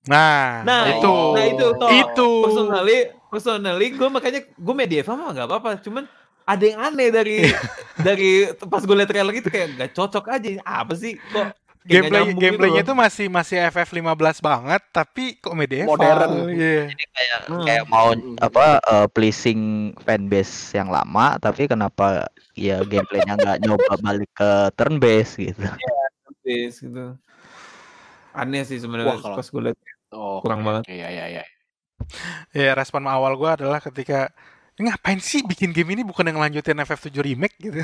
[0.07, 1.14] Nah, Nah, itu.
[1.36, 1.90] nah itu toh.
[1.92, 2.28] Itu.
[2.40, 5.70] personally, personally gue makanya gue medieval mah nggak apa-apa.
[5.78, 6.09] Cuman
[6.42, 7.36] ada yang aneh dari
[8.07, 10.49] dari pas gue liat trailer itu kayak nggak cocok aja.
[10.62, 11.53] Apa sih kok?
[11.89, 12.84] Gameplay nyambung gitu gameplaynya loh.
[12.84, 14.05] itu masih masih FF15
[14.39, 15.91] banget tapi kok medieval.
[15.91, 16.32] Modern.
[16.49, 16.93] Iya.
[16.93, 17.64] kayak Hmm.
[17.64, 18.09] kayak mau
[18.39, 19.61] apa eh, pleasing
[19.99, 25.64] fanbase yang lama tapi kenapa ya gameplaynya nggak nyoba balik ke turn based gitu.
[26.43, 27.16] Yes, gitu.
[28.30, 29.78] Aneh sih sebenarnya kalau- pas gue liat
[30.09, 30.89] Oh, kurang banget.
[30.89, 31.45] iya iya iya.
[32.51, 34.36] Ya respon awal gua adalah ketika "Ini
[34.79, 37.83] ngapain sih bikin game ini bukan yang lanjutin FF7 remake gitu.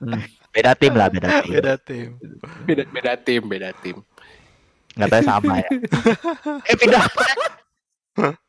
[0.00, 0.22] Hmm.
[0.52, 1.52] Beda tim lah beda tim.
[1.56, 2.08] Beda tim.
[2.68, 3.96] Beda beda tim, beda tim.
[4.98, 5.70] Nggak tahu sama ya.
[6.70, 7.04] eh pindah.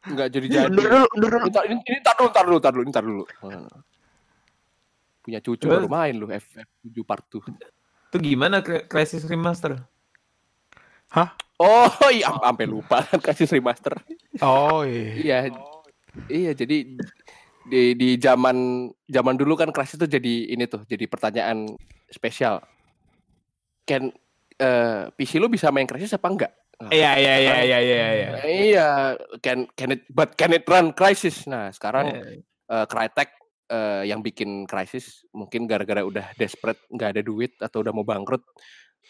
[0.10, 0.68] Enggak jadi jadi.
[0.68, 1.48] Undur dulu, undur dulu.
[1.48, 3.24] Ini, ini, tar dulu, tar dulu, tar dulu, ini tar dulu.
[5.22, 8.12] Punya cucu baru main lu FF7 part 2.
[8.12, 9.80] Itu gimana Crisis Remaster?
[11.62, 13.94] Oh iya, am- sampai lupa kan kasih remaster.
[14.42, 15.14] Oh iya.
[15.14, 15.38] Iya.
[16.28, 16.98] Iya, jadi
[17.62, 21.70] di di zaman zaman dulu kan Crash itu jadi ini tuh, jadi pertanyaan
[22.10, 22.62] spesial.
[23.86, 24.14] Can
[24.58, 26.54] eh PC lu bisa main Crash apa enggak?
[26.82, 28.30] Nah, Iya iya iya iya iya iya.
[28.70, 28.90] Iya,
[29.38, 31.46] can can it but can it run Crisis?
[31.46, 33.30] Nah, sekarang Eh, eh Crytek
[33.70, 38.42] eh, yang bikin Crisis mungkin gara-gara udah desperate nggak ada duit atau udah mau bangkrut,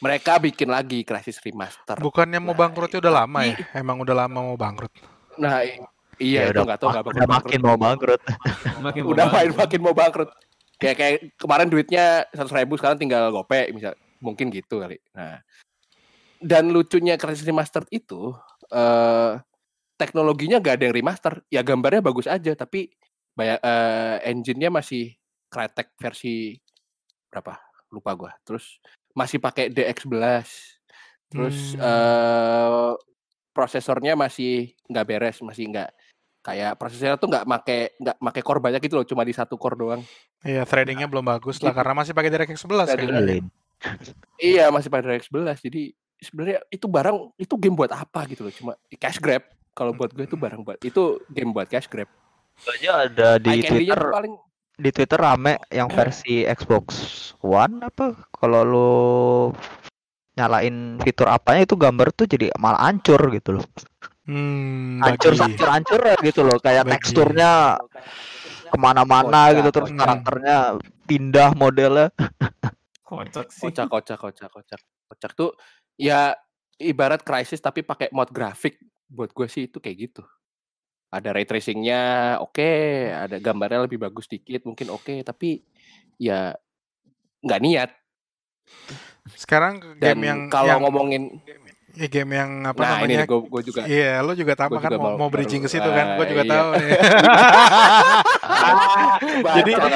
[0.04, 1.95] mereka bikin lagi Crisis Remaster.
[1.95, 3.56] Bukannya mau Nah, bangkrutnya udah lama ya?
[3.72, 4.91] Emang udah lama mau bangkrut.
[5.39, 5.80] Nah, i-
[6.22, 7.36] iya Ya itu udah, nggak tahu nggak udah bangkrut.
[7.36, 8.22] makin mau bangkrut.
[8.80, 10.30] makin udah mau main makin mau bangkrut.
[10.78, 15.01] Kayak kayak kemarin duitnya seratus ribu sekarang tinggal gope misal mungkin gitu kali.
[15.11, 15.41] Nah,
[16.38, 18.34] dan lucunya Crisis Remastered itu
[18.69, 19.38] eh
[19.97, 22.89] teknologinya gak ada yang remaster, ya gambarnya bagus aja tapi
[23.32, 25.13] banyak eh, engine-nya masih
[25.45, 26.57] Crytek versi
[27.30, 27.61] berapa?
[27.91, 28.32] Lupa gua.
[28.41, 30.47] Terus masih pakai DX11.
[31.30, 31.84] Terus Hmm.
[31.84, 32.91] eh
[33.51, 35.91] prosesornya masih nggak beres, masih nggak
[36.41, 39.77] kayak prosesornya tuh nggak make nggak make core banyak gitu loh, cuma di satu core
[39.77, 40.01] doang.
[40.41, 41.77] Iya, threadingnya belum bagus lah Gitu.
[41.77, 43.07] karena masih pakai DirectX 11 kan.
[44.41, 45.81] Iya masih pada DirectX 11 jadi
[46.21, 49.41] sebenarnya itu barang itu game buat apa gitu loh cuma cash grab
[49.73, 52.05] kalau buat gue itu barang buat itu game buat cash grab
[52.69, 54.37] aja ada di Twitter paling
[54.77, 56.85] di Twitter rame yang versi Xbox
[57.41, 58.91] One apa kalau lu
[60.37, 63.65] nyalain fitur apanya itu gambar tuh jadi malah hancur gitu loh
[64.32, 66.55] Hmm, hancur hancur hancur gitu loh.
[66.63, 66.93] Kayak Bagi.
[66.95, 67.75] teksturnya
[68.71, 69.99] ke mana-mana Kocak, gitu terus kocak.
[69.99, 70.57] karakternya
[71.03, 72.07] pindah modelnya.
[73.11, 73.67] Kocak sih.
[73.67, 74.82] kocak kocak kocak kocak.
[75.11, 75.51] Kocak tuh
[75.99, 76.32] ya
[76.79, 78.79] ibarat krisis tapi pakai mod grafik.
[79.11, 80.23] Buat gue sih itu kayak gitu.
[81.11, 82.71] Ada ray tracingnya oke.
[83.11, 85.27] Ada gambarnya lebih bagus dikit mungkin oke.
[85.27, 85.59] Tapi
[86.15, 86.55] ya
[87.43, 87.91] nggak niat.
[89.36, 91.43] Sekarang dan game yang kalau yang, ngomongin
[91.95, 93.25] ya game yang apa nah ini namanya?
[93.27, 96.15] gue gue juga Iya, lo juga tahu Gua kan mau, bridging ke situ kan?
[96.15, 96.53] Gue juga ah, iya.
[96.53, 96.91] tahu nih.
[99.57, 99.89] jadi gua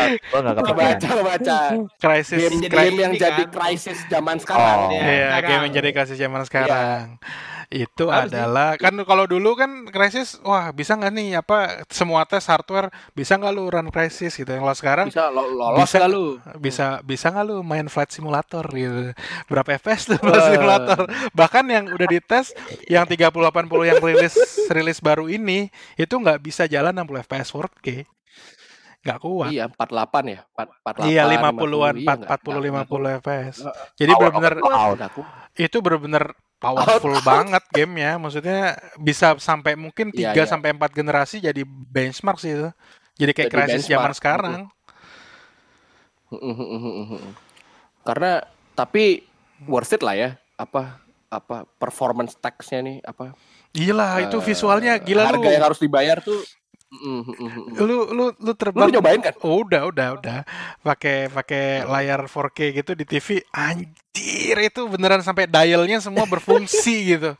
[0.55, 1.57] kepikiran baca baca
[2.01, 4.89] Crisis game, yang jadi krisis zaman sekarang Oh.
[4.91, 7.19] Iya, Iya, game yang jadi krisis zaman sekarang.
[7.69, 8.17] Itu sih?
[8.29, 13.35] adalah kan kalau dulu kan krisis, wah bisa nggak nih apa semua tes hardware bisa
[13.35, 14.49] nggak lu run krisis gitu.
[14.49, 16.37] Kalau sekarang bisa lo- lolos Bisa- lu?
[16.57, 19.11] bisa bisa nggak lu main flight simulator gitu.
[19.45, 21.05] Berapa fps tuh flight simulator?
[21.33, 22.53] Bahkan yang udah dites
[22.85, 23.33] yang 3080
[23.83, 24.35] yang rilis
[24.67, 27.87] rilis baru ini itu nggak bisa jalan 60 fps 4K
[29.05, 29.49] nggak kuat.
[29.53, 30.39] Iya, 48 ya.
[30.49, 33.55] 4, 48, Iya 50-an, 50, iya, 4, nggak- 40 nggak- 50 FPS.
[33.93, 34.97] Jadi Out, benar-benar out.
[35.55, 36.23] itu benar-benar
[36.57, 38.11] powerful banget gamenya.
[38.17, 38.59] Maksudnya
[38.97, 40.49] bisa sampai mungkin 3 Iya, iya.
[40.49, 42.69] sampai 4 generasi jadi benchmark sih itu.
[43.15, 44.67] Jadi kayak Jadi krisis zaman sekarang.
[48.01, 48.41] Karena
[48.73, 49.23] tapi
[49.65, 50.29] worth it lah ya.
[50.55, 53.35] Apa apa performance tax-nya nih apa
[53.75, 55.51] Gila, itu eh, visualnya gila harga lu.
[55.51, 56.39] yang harus dibayar tuh
[57.75, 60.39] Lu lu lu lu terbang nyobain kan Oh, udah, udah, udah.
[60.81, 63.41] Pakai pakai layar 4K gitu di TV.
[63.51, 67.33] Anjir, itu beneran sampai dialnya semua berfungsi gitu.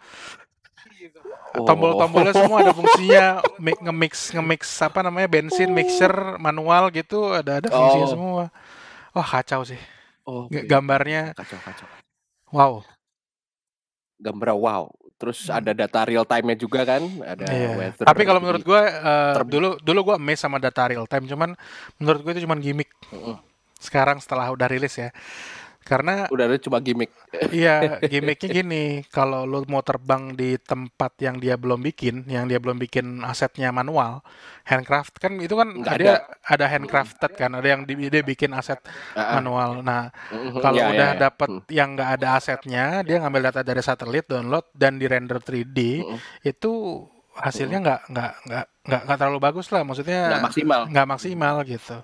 [1.56, 1.64] Oh.
[1.64, 3.40] Tombol-tombolnya semua ada fungsinya.
[3.58, 5.32] Mi- Nge-mix nge-mix apa namanya?
[5.32, 8.12] bensin, mixer, manual gitu, ada ada fungsinya Oh.
[8.12, 8.44] semua.
[9.16, 9.80] Wah, kacau sih.
[10.28, 10.66] oh, oke.
[10.68, 11.88] Gambarnya kacau kacau
[12.50, 12.82] wow.
[14.18, 14.84] gambar wow
[15.16, 17.48] terus ada data real time-nya juga kan ada.
[17.48, 17.70] Iya.
[17.80, 18.82] weather Tapi kalau menurut gue
[19.32, 21.56] ter- dulu dulu gue amazed sama data real time, cuman
[21.98, 22.92] menurut gue itu cuman gimmick.
[23.12, 23.40] Mm-mm.
[23.80, 25.16] Sekarang setelah udah rilis ya.
[25.86, 27.14] Karena udah ada cuma gimmick
[27.54, 32.58] Iya, gimmicknya gini, kalau lu mau terbang di tempat yang dia belum bikin, yang dia
[32.58, 34.26] belum bikin asetnya manual,
[34.66, 38.82] handcraft kan itu kan Nggak ada ada handcrafted kan, ada yang di- dia bikin aset
[39.14, 39.38] ah.
[39.38, 39.86] manual.
[39.86, 41.22] Nah, Mhm, kalau ya, udah ya, ya.
[41.30, 41.62] dapat Hmm.
[41.70, 46.18] yang nggak ada asetnya, dia ngambil data dari satelit, download dan di render 3D, Mhm.
[46.42, 46.72] itu
[47.36, 48.66] hasilnya nggak nggak nggak
[49.06, 51.98] nggak terlalu bagus lah, maksudnya nggak maksimal nggak maksimal gitu.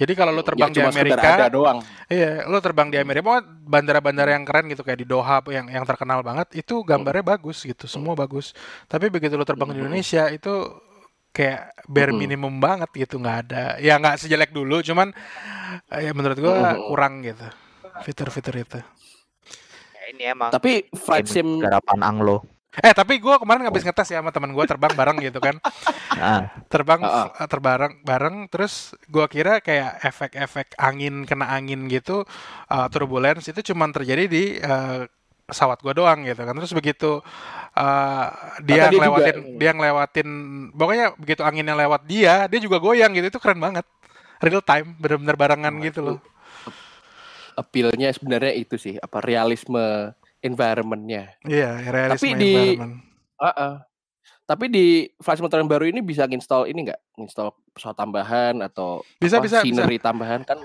[0.00, 1.78] Jadi kalau lu Ya, terbang di cuma sekedar Amerika, ada doang
[2.08, 5.84] Iya, lo terbang di Amerika, pokoknya bandara-bandara yang keren gitu kayak di Doha yang yang
[5.84, 8.56] terkenal banget, itu gambarnya bagus gitu, semua bagus.
[8.88, 9.84] Tapi begitu lo terbang di Mhm.
[9.86, 10.52] Indonesia itu
[11.30, 13.64] kayak bare minimum banget gitu, nggak ada.
[13.78, 15.12] Ya nggak sejelek dulu, cuman
[15.92, 16.82] eh, ya menurut gua Mhm.
[16.90, 17.46] kurang gitu
[18.02, 18.78] fitur-fitur itu.
[19.94, 22.42] Ya, ini emang tapi flight sim garapan Anglo.
[22.72, 25.58] Eh tapi gua kemarin habis ngetes ya sama teman gua terbang bareng gitu kan,
[26.14, 32.22] Nah, terbang Ah, eh, terbareng bareng, terus gua kira kayak efek-efek angin kena angin gitu,
[32.70, 35.02] eh, turbulence itu cuman terjadi di eh,
[35.42, 36.54] pesawat gua doang gitu kan.
[36.54, 37.18] Terus begitu
[37.74, 38.26] eh,
[38.62, 40.28] dia dia juga- ngelewatin dia ngelewatin
[40.70, 43.26] pokoknya begitu anginnya lewat dia dia juga goyang gitu.
[43.28, 43.82] Itu keren banget.
[44.38, 46.18] Real time bener-bener barengan Oh, gitu itu loh.
[47.52, 52.94] appeal-nya sebenarnya itu sih apa realisme environment-nya iya realisme Tapi di- environment.
[53.40, 53.74] Heeh.
[54.44, 54.86] Tapi di
[55.16, 57.00] flight simulator yang baru ini bisa install ini nggak?
[57.16, 59.64] Install pesawat tambahan atau Bisa, apa, bisa, bisa.
[59.64, 60.58] scenery tambahan kan?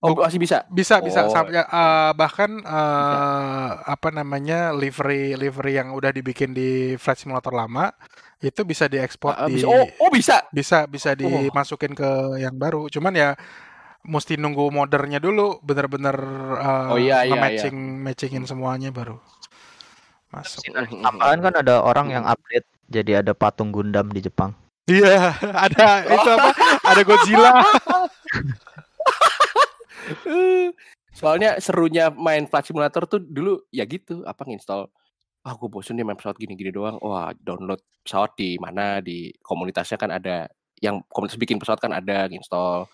[0.00, 0.62] Oh, masih bisa.
[0.70, 1.30] bisa bisa Oh.
[1.30, 7.90] sampai eh, bahkan eh, apa namanya livery livery yang udah dibikin di flight simulator lama
[8.38, 9.66] itu bisa diekspor Ah, di bisa.
[9.66, 10.36] Oh, oh bisa.
[10.48, 11.18] bisa bisa Oh.
[11.18, 13.30] dimasukin ke yang baru cuman ya
[14.08, 16.16] mesti nunggu moddernya dulu bener-bener
[16.56, 19.20] uh, Oh, iya, iya, matching matchingin semuanya baru
[20.32, 20.64] masuk.
[20.72, 24.56] Tambahan kan ada orang yang update jadi ada patung Gundam di Jepang.
[24.88, 25.36] iya
[25.68, 26.50] ada itu apa?
[26.84, 27.50] Ada Godzilla.
[31.18, 34.88] Soalnya serunya main flight simulator tuh dulu ya gitu, apa nginstall
[35.46, 37.00] ah gue bosen nih main pesawat gini-gini doang.
[37.00, 39.00] Wah, download pesawat di mana?
[39.00, 40.44] Di komunitasnya kan ada
[40.78, 42.84] yang komunitas bikin pesawat kan ada nginstall.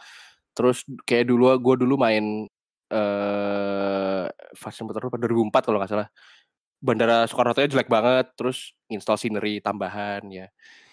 [0.55, 2.47] Terus kayak dulu gue dulu main
[2.95, 4.25] eh
[4.55, 6.09] flight simulator pada 2004 kalau nggak salah.
[6.85, 10.47] Bandara Soekarno Hatta jelek banget, terus install scenery tambahan ya.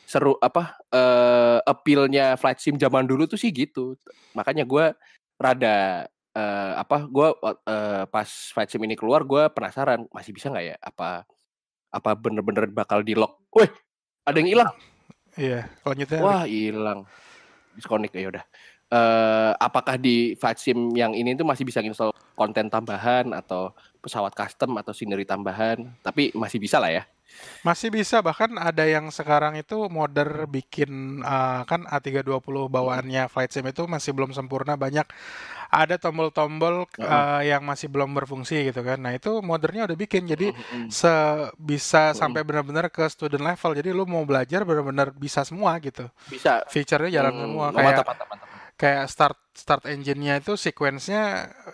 [0.08, 3.96] Seru apa eh appeal-nya flight sim zaman dulu tuh sih gitu.
[4.34, 4.96] Makanya gue
[5.38, 7.28] rada eh, apa gue
[8.08, 11.28] pas flight sim ini keluar gue penasaran masih bisa nggak ya apa
[11.92, 13.68] apa bener-bener bakal di lock wih
[14.24, 14.72] ada yang hilang
[15.36, 17.04] iya lanjutnya wah hilang
[17.76, 18.44] disconnect ya udah
[18.92, 23.72] eh apakah di flight sim yang ini tuh masih bisa install konten tambahan atau
[24.04, 27.04] pesawat custom atau scenery tambahan tapi masih bisa lah ya
[27.64, 33.66] Masih bisa bahkan ada yang sekarang itu modder bikin uh, kan A320 bawaannya flight sim
[33.70, 35.06] itu masih belum sempurna banyak
[35.72, 39.00] ada tombol-tombol uh, yang masih belum berfungsi gitu kan.
[39.00, 40.52] Nah, itu moddernya udah bikin jadi
[40.92, 41.12] se
[41.56, 42.20] bisa Mm-mm.
[42.20, 43.72] sampai benar-benar ke student level.
[43.80, 46.08] Jadi lu mau belajar benar-benar bisa semua gitu.
[46.30, 48.51] bisa Feature-nya jalan Hmm, semua oh, kayak mantap, mantap, mantap.
[48.82, 51.22] Kayak start start engine-nya itu sequence-nya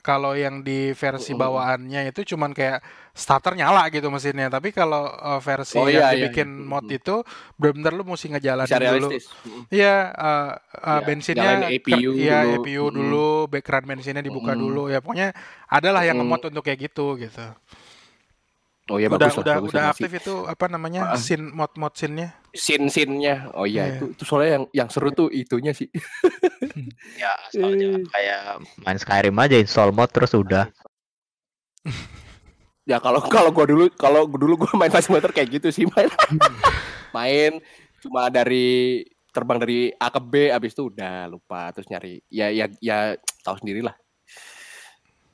[0.08, 2.80] kalau yang di versi bawaannya itu cuman kayak
[3.24, 4.48] starter nyala gitu mesinnya.
[4.56, 6.68] Tapi kalau uh, versi Oh, yang iya, iya, dibikin iya.
[6.72, 7.16] mod itu
[7.60, 9.08] benar-benar lu mesti ngejalanin bisa dulu.
[9.74, 10.52] iya uh,
[10.90, 12.54] uh, Iya, bensinnya APU iya dulu.
[12.56, 14.62] APU dulu background bensinnya dibuka Mm-mm.
[14.64, 14.80] dulu.
[14.94, 15.28] Ya pokoknya
[15.70, 16.22] adalah yang Mm-mm.
[16.22, 17.42] ngemod untuk kayak gitu gitu
[18.88, 21.20] oh iya udah bagus lah udah bagus udah aktif itu apa namanya Ah.
[21.20, 23.94] scene mod mod scene-nya scene scene-nya oh iya Iya.
[24.00, 25.92] itu itu soalnya yang yang seru tuh itunya sih
[27.18, 28.42] Ya, soalnya kayak
[28.80, 30.70] main Skyrim aja install mod terus udah.
[32.88, 35.84] Ya kalau kalau gua dulu kalau gua dulu gua main Flight Simulator kayak gitu sih
[35.90, 36.08] main.
[37.18, 37.60] main
[38.00, 42.72] cuma dari terbang dari A ke B abis itu udah lupa terus nyari ya ya
[42.80, 42.98] ya
[43.44, 43.92] tahu sendiri lah.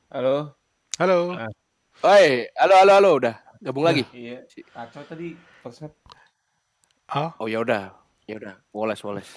[0.10, 0.58] Halo.
[0.98, 1.38] Halo.
[2.02, 4.04] Oi, halo halo halo udah gabung lagi.
[4.12, 4.44] Iya.
[4.76, 5.32] Kacau tadi
[5.64, 5.94] map.
[7.14, 7.94] Oh, Oh ya udah,
[8.26, 9.30] ya udah, woles woles.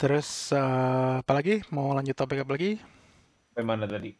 [0.00, 1.60] terus eh, apa lagi?
[1.70, 2.80] Mau lanjut topik apa lagi?
[3.52, 4.10] Sampai mana tadi?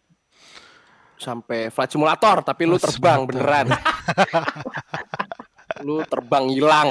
[1.21, 3.29] Sampai flight simulator tapi lu Oh, terbang simulator.
[3.29, 3.67] beneran.
[5.87, 6.91] lu terbang hilang,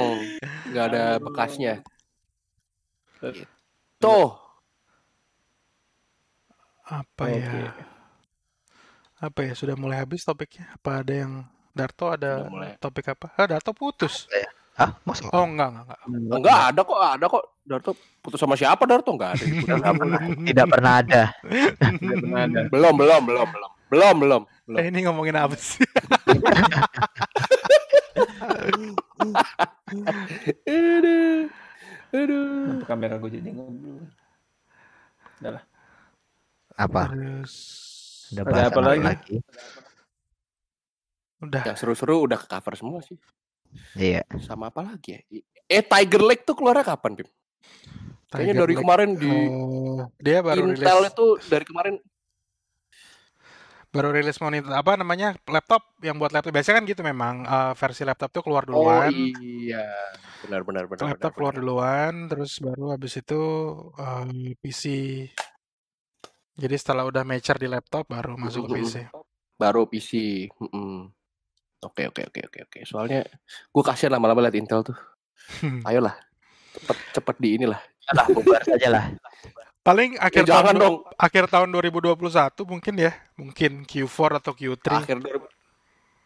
[0.70, 1.74] nggak ada bekasnya.
[4.00, 4.32] Tuh,
[6.90, 7.38] Apa Oke.
[7.38, 7.70] ya?
[9.22, 9.52] Apa ya?
[9.54, 10.66] Sudah mulai habis topiknya?
[10.74, 11.32] Apa ada yang
[11.70, 12.50] Darto ada
[12.82, 13.30] topik apa?
[13.38, 14.26] Ah, Darto putus.
[14.80, 15.28] Hah, masuk.
[15.30, 16.38] Oh, enggak, enggak, enggak.
[16.40, 17.44] enggak ada kok, ada kok.
[17.68, 17.90] Darto
[18.24, 19.44] putus sama siapa Darto enggak ada.
[19.66, 21.22] Tidak pernah, tidak pernah ada.
[21.36, 22.60] Tidak pernah ada.
[22.72, 23.70] belum, belum, belum, belum.
[23.90, 24.78] Belum, belum, belum.
[24.78, 25.82] Eh, ini ngomongin apa sih?
[30.64, 31.50] Aduh.
[32.10, 32.54] Aduh.
[32.66, 34.06] Kenapa kamera gue jadi ngobrol?
[35.42, 35.64] Udah lah.
[36.78, 37.02] Apa?
[37.10, 37.54] Terus
[38.30, 39.42] Ada, apa lagi?
[41.40, 41.62] Udah.
[41.64, 43.16] Yang seru-seru udah ke cover semua sih.
[43.94, 44.22] Iya.
[44.42, 45.20] Sama apa lagi ya?
[45.66, 47.28] Eh Tiger Lake tuh keluarnya kapan, Pim?
[48.30, 48.82] Kayaknya dari Lake.
[48.82, 51.94] kemarin di Oh, dia baru Intel rilis itu dari kemarin
[53.90, 58.06] baru rilis monitor apa namanya laptop yang buat laptop biasanya kan gitu memang eh, versi
[58.06, 59.10] laptop tuh keluar Oh duluan
[59.42, 59.82] iya,
[60.46, 61.10] benar benar benar.
[61.10, 61.62] laptop benar, keluar benar.
[61.66, 63.40] duluan terus baru habis itu
[63.98, 64.84] eh, PC
[66.54, 68.94] jadi setelah udah mature di laptop baru masuk ke PC
[69.58, 70.46] Baru PC.
[70.54, 71.10] mm-mm.
[71.80, 72.78] Oke oke oke oke oke.
[72.84, 73.24] Soalnya
[73.72, 74.98] gue kasihan lama-lama liat Intel tuh.
[75.88, 76.12] Ayolah,
[76.76, 77.80] cepet cepet di inilah.
[78.10, 79.04] Lah, bubar saja lah.
[79.80, 80.96] paling Eh, akhir jangan tahun dong.
[81.16, 82.20] akhir tahun 2021
[82.68, 85.40] mungkin ya mungkin Q4 atau Q3 Akhir 2000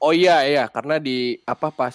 [0.03, 1.95] Oh iya iya, karena di apa pas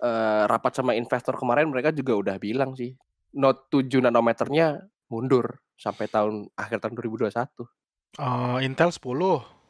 [0.00, 2.96] eh, rapat sama investor kemarin mereka juga udah bilang sih
[3.36, 4.80] Note 7 nanometernya
[5.12, 7.30] mundur sampai tahun akhir tahun 2021.
[8.16, 9.61] Eh, Intel 10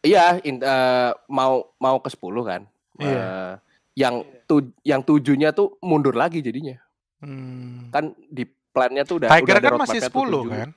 [0.00, 2.62] Iya, in- eh, mau mau ke 10 kan.
[2.96, 3.12] Iya.
[3.12, 3.52] Eh,
[3.98, 6.80] yang tu, yang tujuhnya tuh mundur lagi jadinya.
[7.20, 7.92] Hmm.
[7.92, 10.52] Kan di plannya tuh udah Tiger udah kan masih roadmap-nya tuh 10 tujuh.
[10.56, 10.70] kan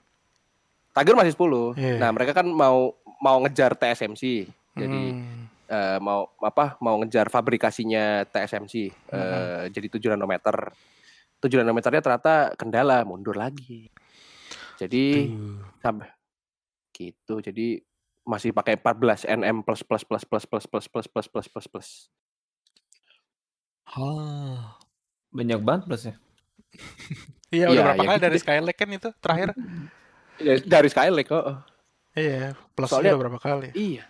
[0.93, 1.63] Tiger masih 10.
[1.73, 1.95] Iya.
[1.97, 4.23] Nah, mereka kan mau mau ngejar TSMC.
[4.75, 5.47] Jadi Hmm.
[5.65, 6.75] eh, mau apa?
[6.83, 9.15] Mau ngejar fabrikasinya TSMC Hmm.
[9.15, 10.75] eh, jadi 7 nanometer.
[11.39, 13.87] 7 nanometernya ternyata kendala, mundur lagi.
[14.75, 15.31] Jadi
[15.79, 16.09] sampai
[16.91, 17.39] gitu.
[17.39, 17.79] Jadi
[18.23, 21.89] masih pakai 14 nm plus plus plus plus plus plus plus plus plus plus plus.
[23.93, 24.79] Ah.
[25.33, 26.15] Banyak banget plus ya.
[27.53, 28.37] Iya, Iya, udah berapa ya kali gitu dari.
[28.41, 29.49] Skylake kan itu terakhir?
[30.41, 31.45] Ya, Dari Skylake kok.
[32.13, 33.69] Iya, plusnya udah berapa kali?
[33.77, 34.05] Iya.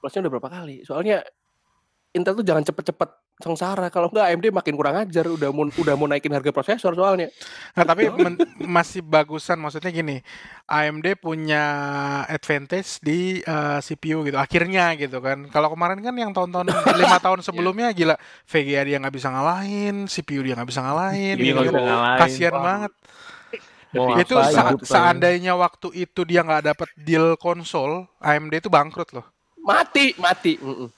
[0.00, 0.76] Plusnya udah berapa kali?
[0.84, 1.24] Soalnya
[2.18, 3.86] Intel tuh jangan cepet-cepet sengsara.
[3.88, 5.30] Kalau enggak AMD makin kurang ajar.
[5.30, 7.30] Udah mau udah mau naikin harga prosesor soalnya.
[7.78, 10.18] Nah, tapi men- masih bagusan maksudnya gini.
[10.66, 11.62] AMD punya
[12.26, 14.34] advantage di eh, CPU gitu.
[14.34, 15.46] Akhirnya gitu kan.
[15.48, 16.66] Kalau kemarin kan yang tahun-tahun
[17.00, 21.36] lima tahun sebelumnya gila VGA dia nggak bisa ngalahin, CPU dia nggak bisa ngalahin.
[21.38, 22.18] Iya, gitu bisa ngalahin.
[22.18, 22.92] Kasian banget.
[23.88, 28.68] Mau itu apa, sa- hidup, seandainya waktu itu dia nggak dapat deal konsol, AMD itu
[28.68, 29.24] bangkrut loh.
[29.64, 30.60] Mati, mati.
[30.60, 30.97] Mm-mm.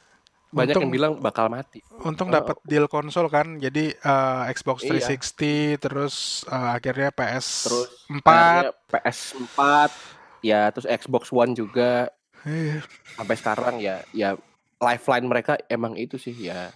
[0.50, 1.78] Banyak Untung- yang bilang bakal mati.
[2.02, 2.34] Untung Oh.
[2.34, 4.98] dapat deal konsol kan, jadi eh, Xbox Iya.
[4.98, 9.58] 360 terus eh, akhirnya PS Terus 4 akhirnya PS4
[10.40, 12.10] ya terus Xbox One juga
[12.42, 12.82] Iya.
[13.14, 14.34] sampai sekarang ya ya
[14.76, 16.72] lifeline mereka emang itu sih ya.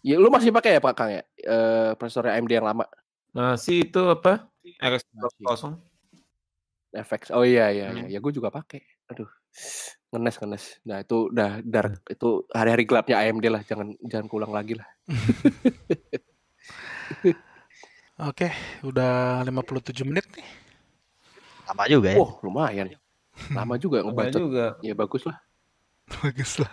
[0.00, 1.22] Ya lu masih pakai ya Pak Kang ya?
[1.36, 2.88] Eh prosesor AMD yang lama
[3.30, 4.50] Nah, si itu apa?
[4.80, 5.44] RX Masih.
[5.44, 5.74] kosong.
[6.90, 7.30] FX.
[7.30, 8.02] Oh iya iya iya.
[8.02, 8.10] Hmm.
[8.10, 8.82] Ya gue juga pakai.
[9.06, 9.30] Aduh.
[10.10, 10.64] Ngenes ngenes.
[10.82, 13.62] Nah, itu udah dark itu hari-hari gelapnya AMD lah.
[13.62, 14.88] Jangan jangan kulang lagi lah.
[18.20, 18.52] Oke,
[18.84, 20.44] udah 57 menit nih.
[21.70, 22.18] Lama juga ya.
[22.20, 22.86] Wah, lumayan.
[23.54, 24.40] Lama juga ngebacot.
[24.42, 24.66] juga.
[24.84, 25.38] Ya bagus lah.
[26.20, 26.72] Bagus lah.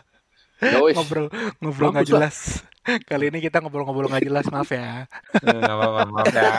[0.58, 0.82] Ya.
[0.82, 1.30] Ngobrol
[1.62, 2.12] ngobrol nggak lah.
[2.18, 2.66] jelas.
[3.10, 5.06] Kali ini kita ngobrol-ngobrol nggak jelas, maaf ya.
[5.44, 6.52] Eh, Nggak apa-apa, maaf ya.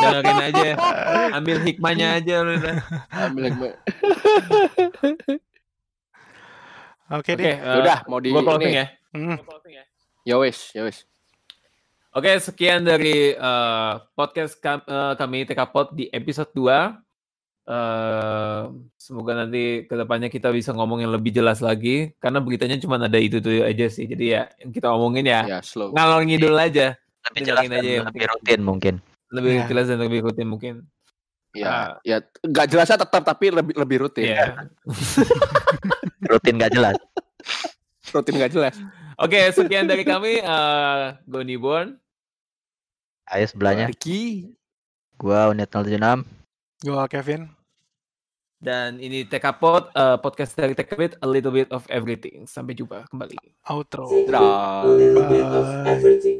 [0.00, 0.62] Dengerin aja.
[1.36, 2.76] Ambil hikmahnya aja lu udah.
[3.28, 3.56] Ambil yang
[7.12, 7.54] Oke Oke, deh.
[7.54, 8.80] eh, Udah, mau di gua closing ini.
[8.80, 8.86] ya.
[9.12, 9.36] Hmm.
[10.22, 11.04] Ya wis, ya wis.
[12.10, 16.96] Oke, sekian dari eh, podcast kam- eh, kami TK Pod di episode 2.
[17.62, 18.62] Eh,
[18.96, 23.16] semoga nanti ke depannya kita bisa ngomong yang lebih jelas lagi karena beritanya cuma ada
[23.16, 24.04] itu tuh aja sih.
[24.04, 25.92] Jadi ya yang kita omongin ya Ya slow.
[25.92, 26.98] ngalor ngidul aja,
[27.30, 28.94] Lebih jelas dan aja yang lebih rutin mungkin.
[29.30, 29.64] lebih Iya.
[29.64, 30.74] jelas dan lebih rutin mungkin.
[31.52, 34.32] Ya, ya nggak jelasnya tetap tapi lebih lebih rutin.
[34.32, 34.72] Iya.
[36.32, 36.96] Rutin gak jelas.
[38.08, 38.74] Rutin nggak jelas.
[39.20, 40.40] Oke, sekian dari kami.
[40.40, 41.92] eh Goni Born.
[43.28, 43.92] Ayo sebelahnya.
[43.92, 44.48] Lagi.
[45.20, 46.24] Gua unit 076.
[46.88, 47.52] Gua Kevin.
[48.62, 52.46] Dan ini TK Pod, eh, podcast dari TK Bit, a little bit of everything.
[52.46, 53.36] Sampai jumpa kembali.
[53.68, 54.06] Outro.
[54.08, 55.90] Take a little bit of Bye.
[55.90, 56.38] everything.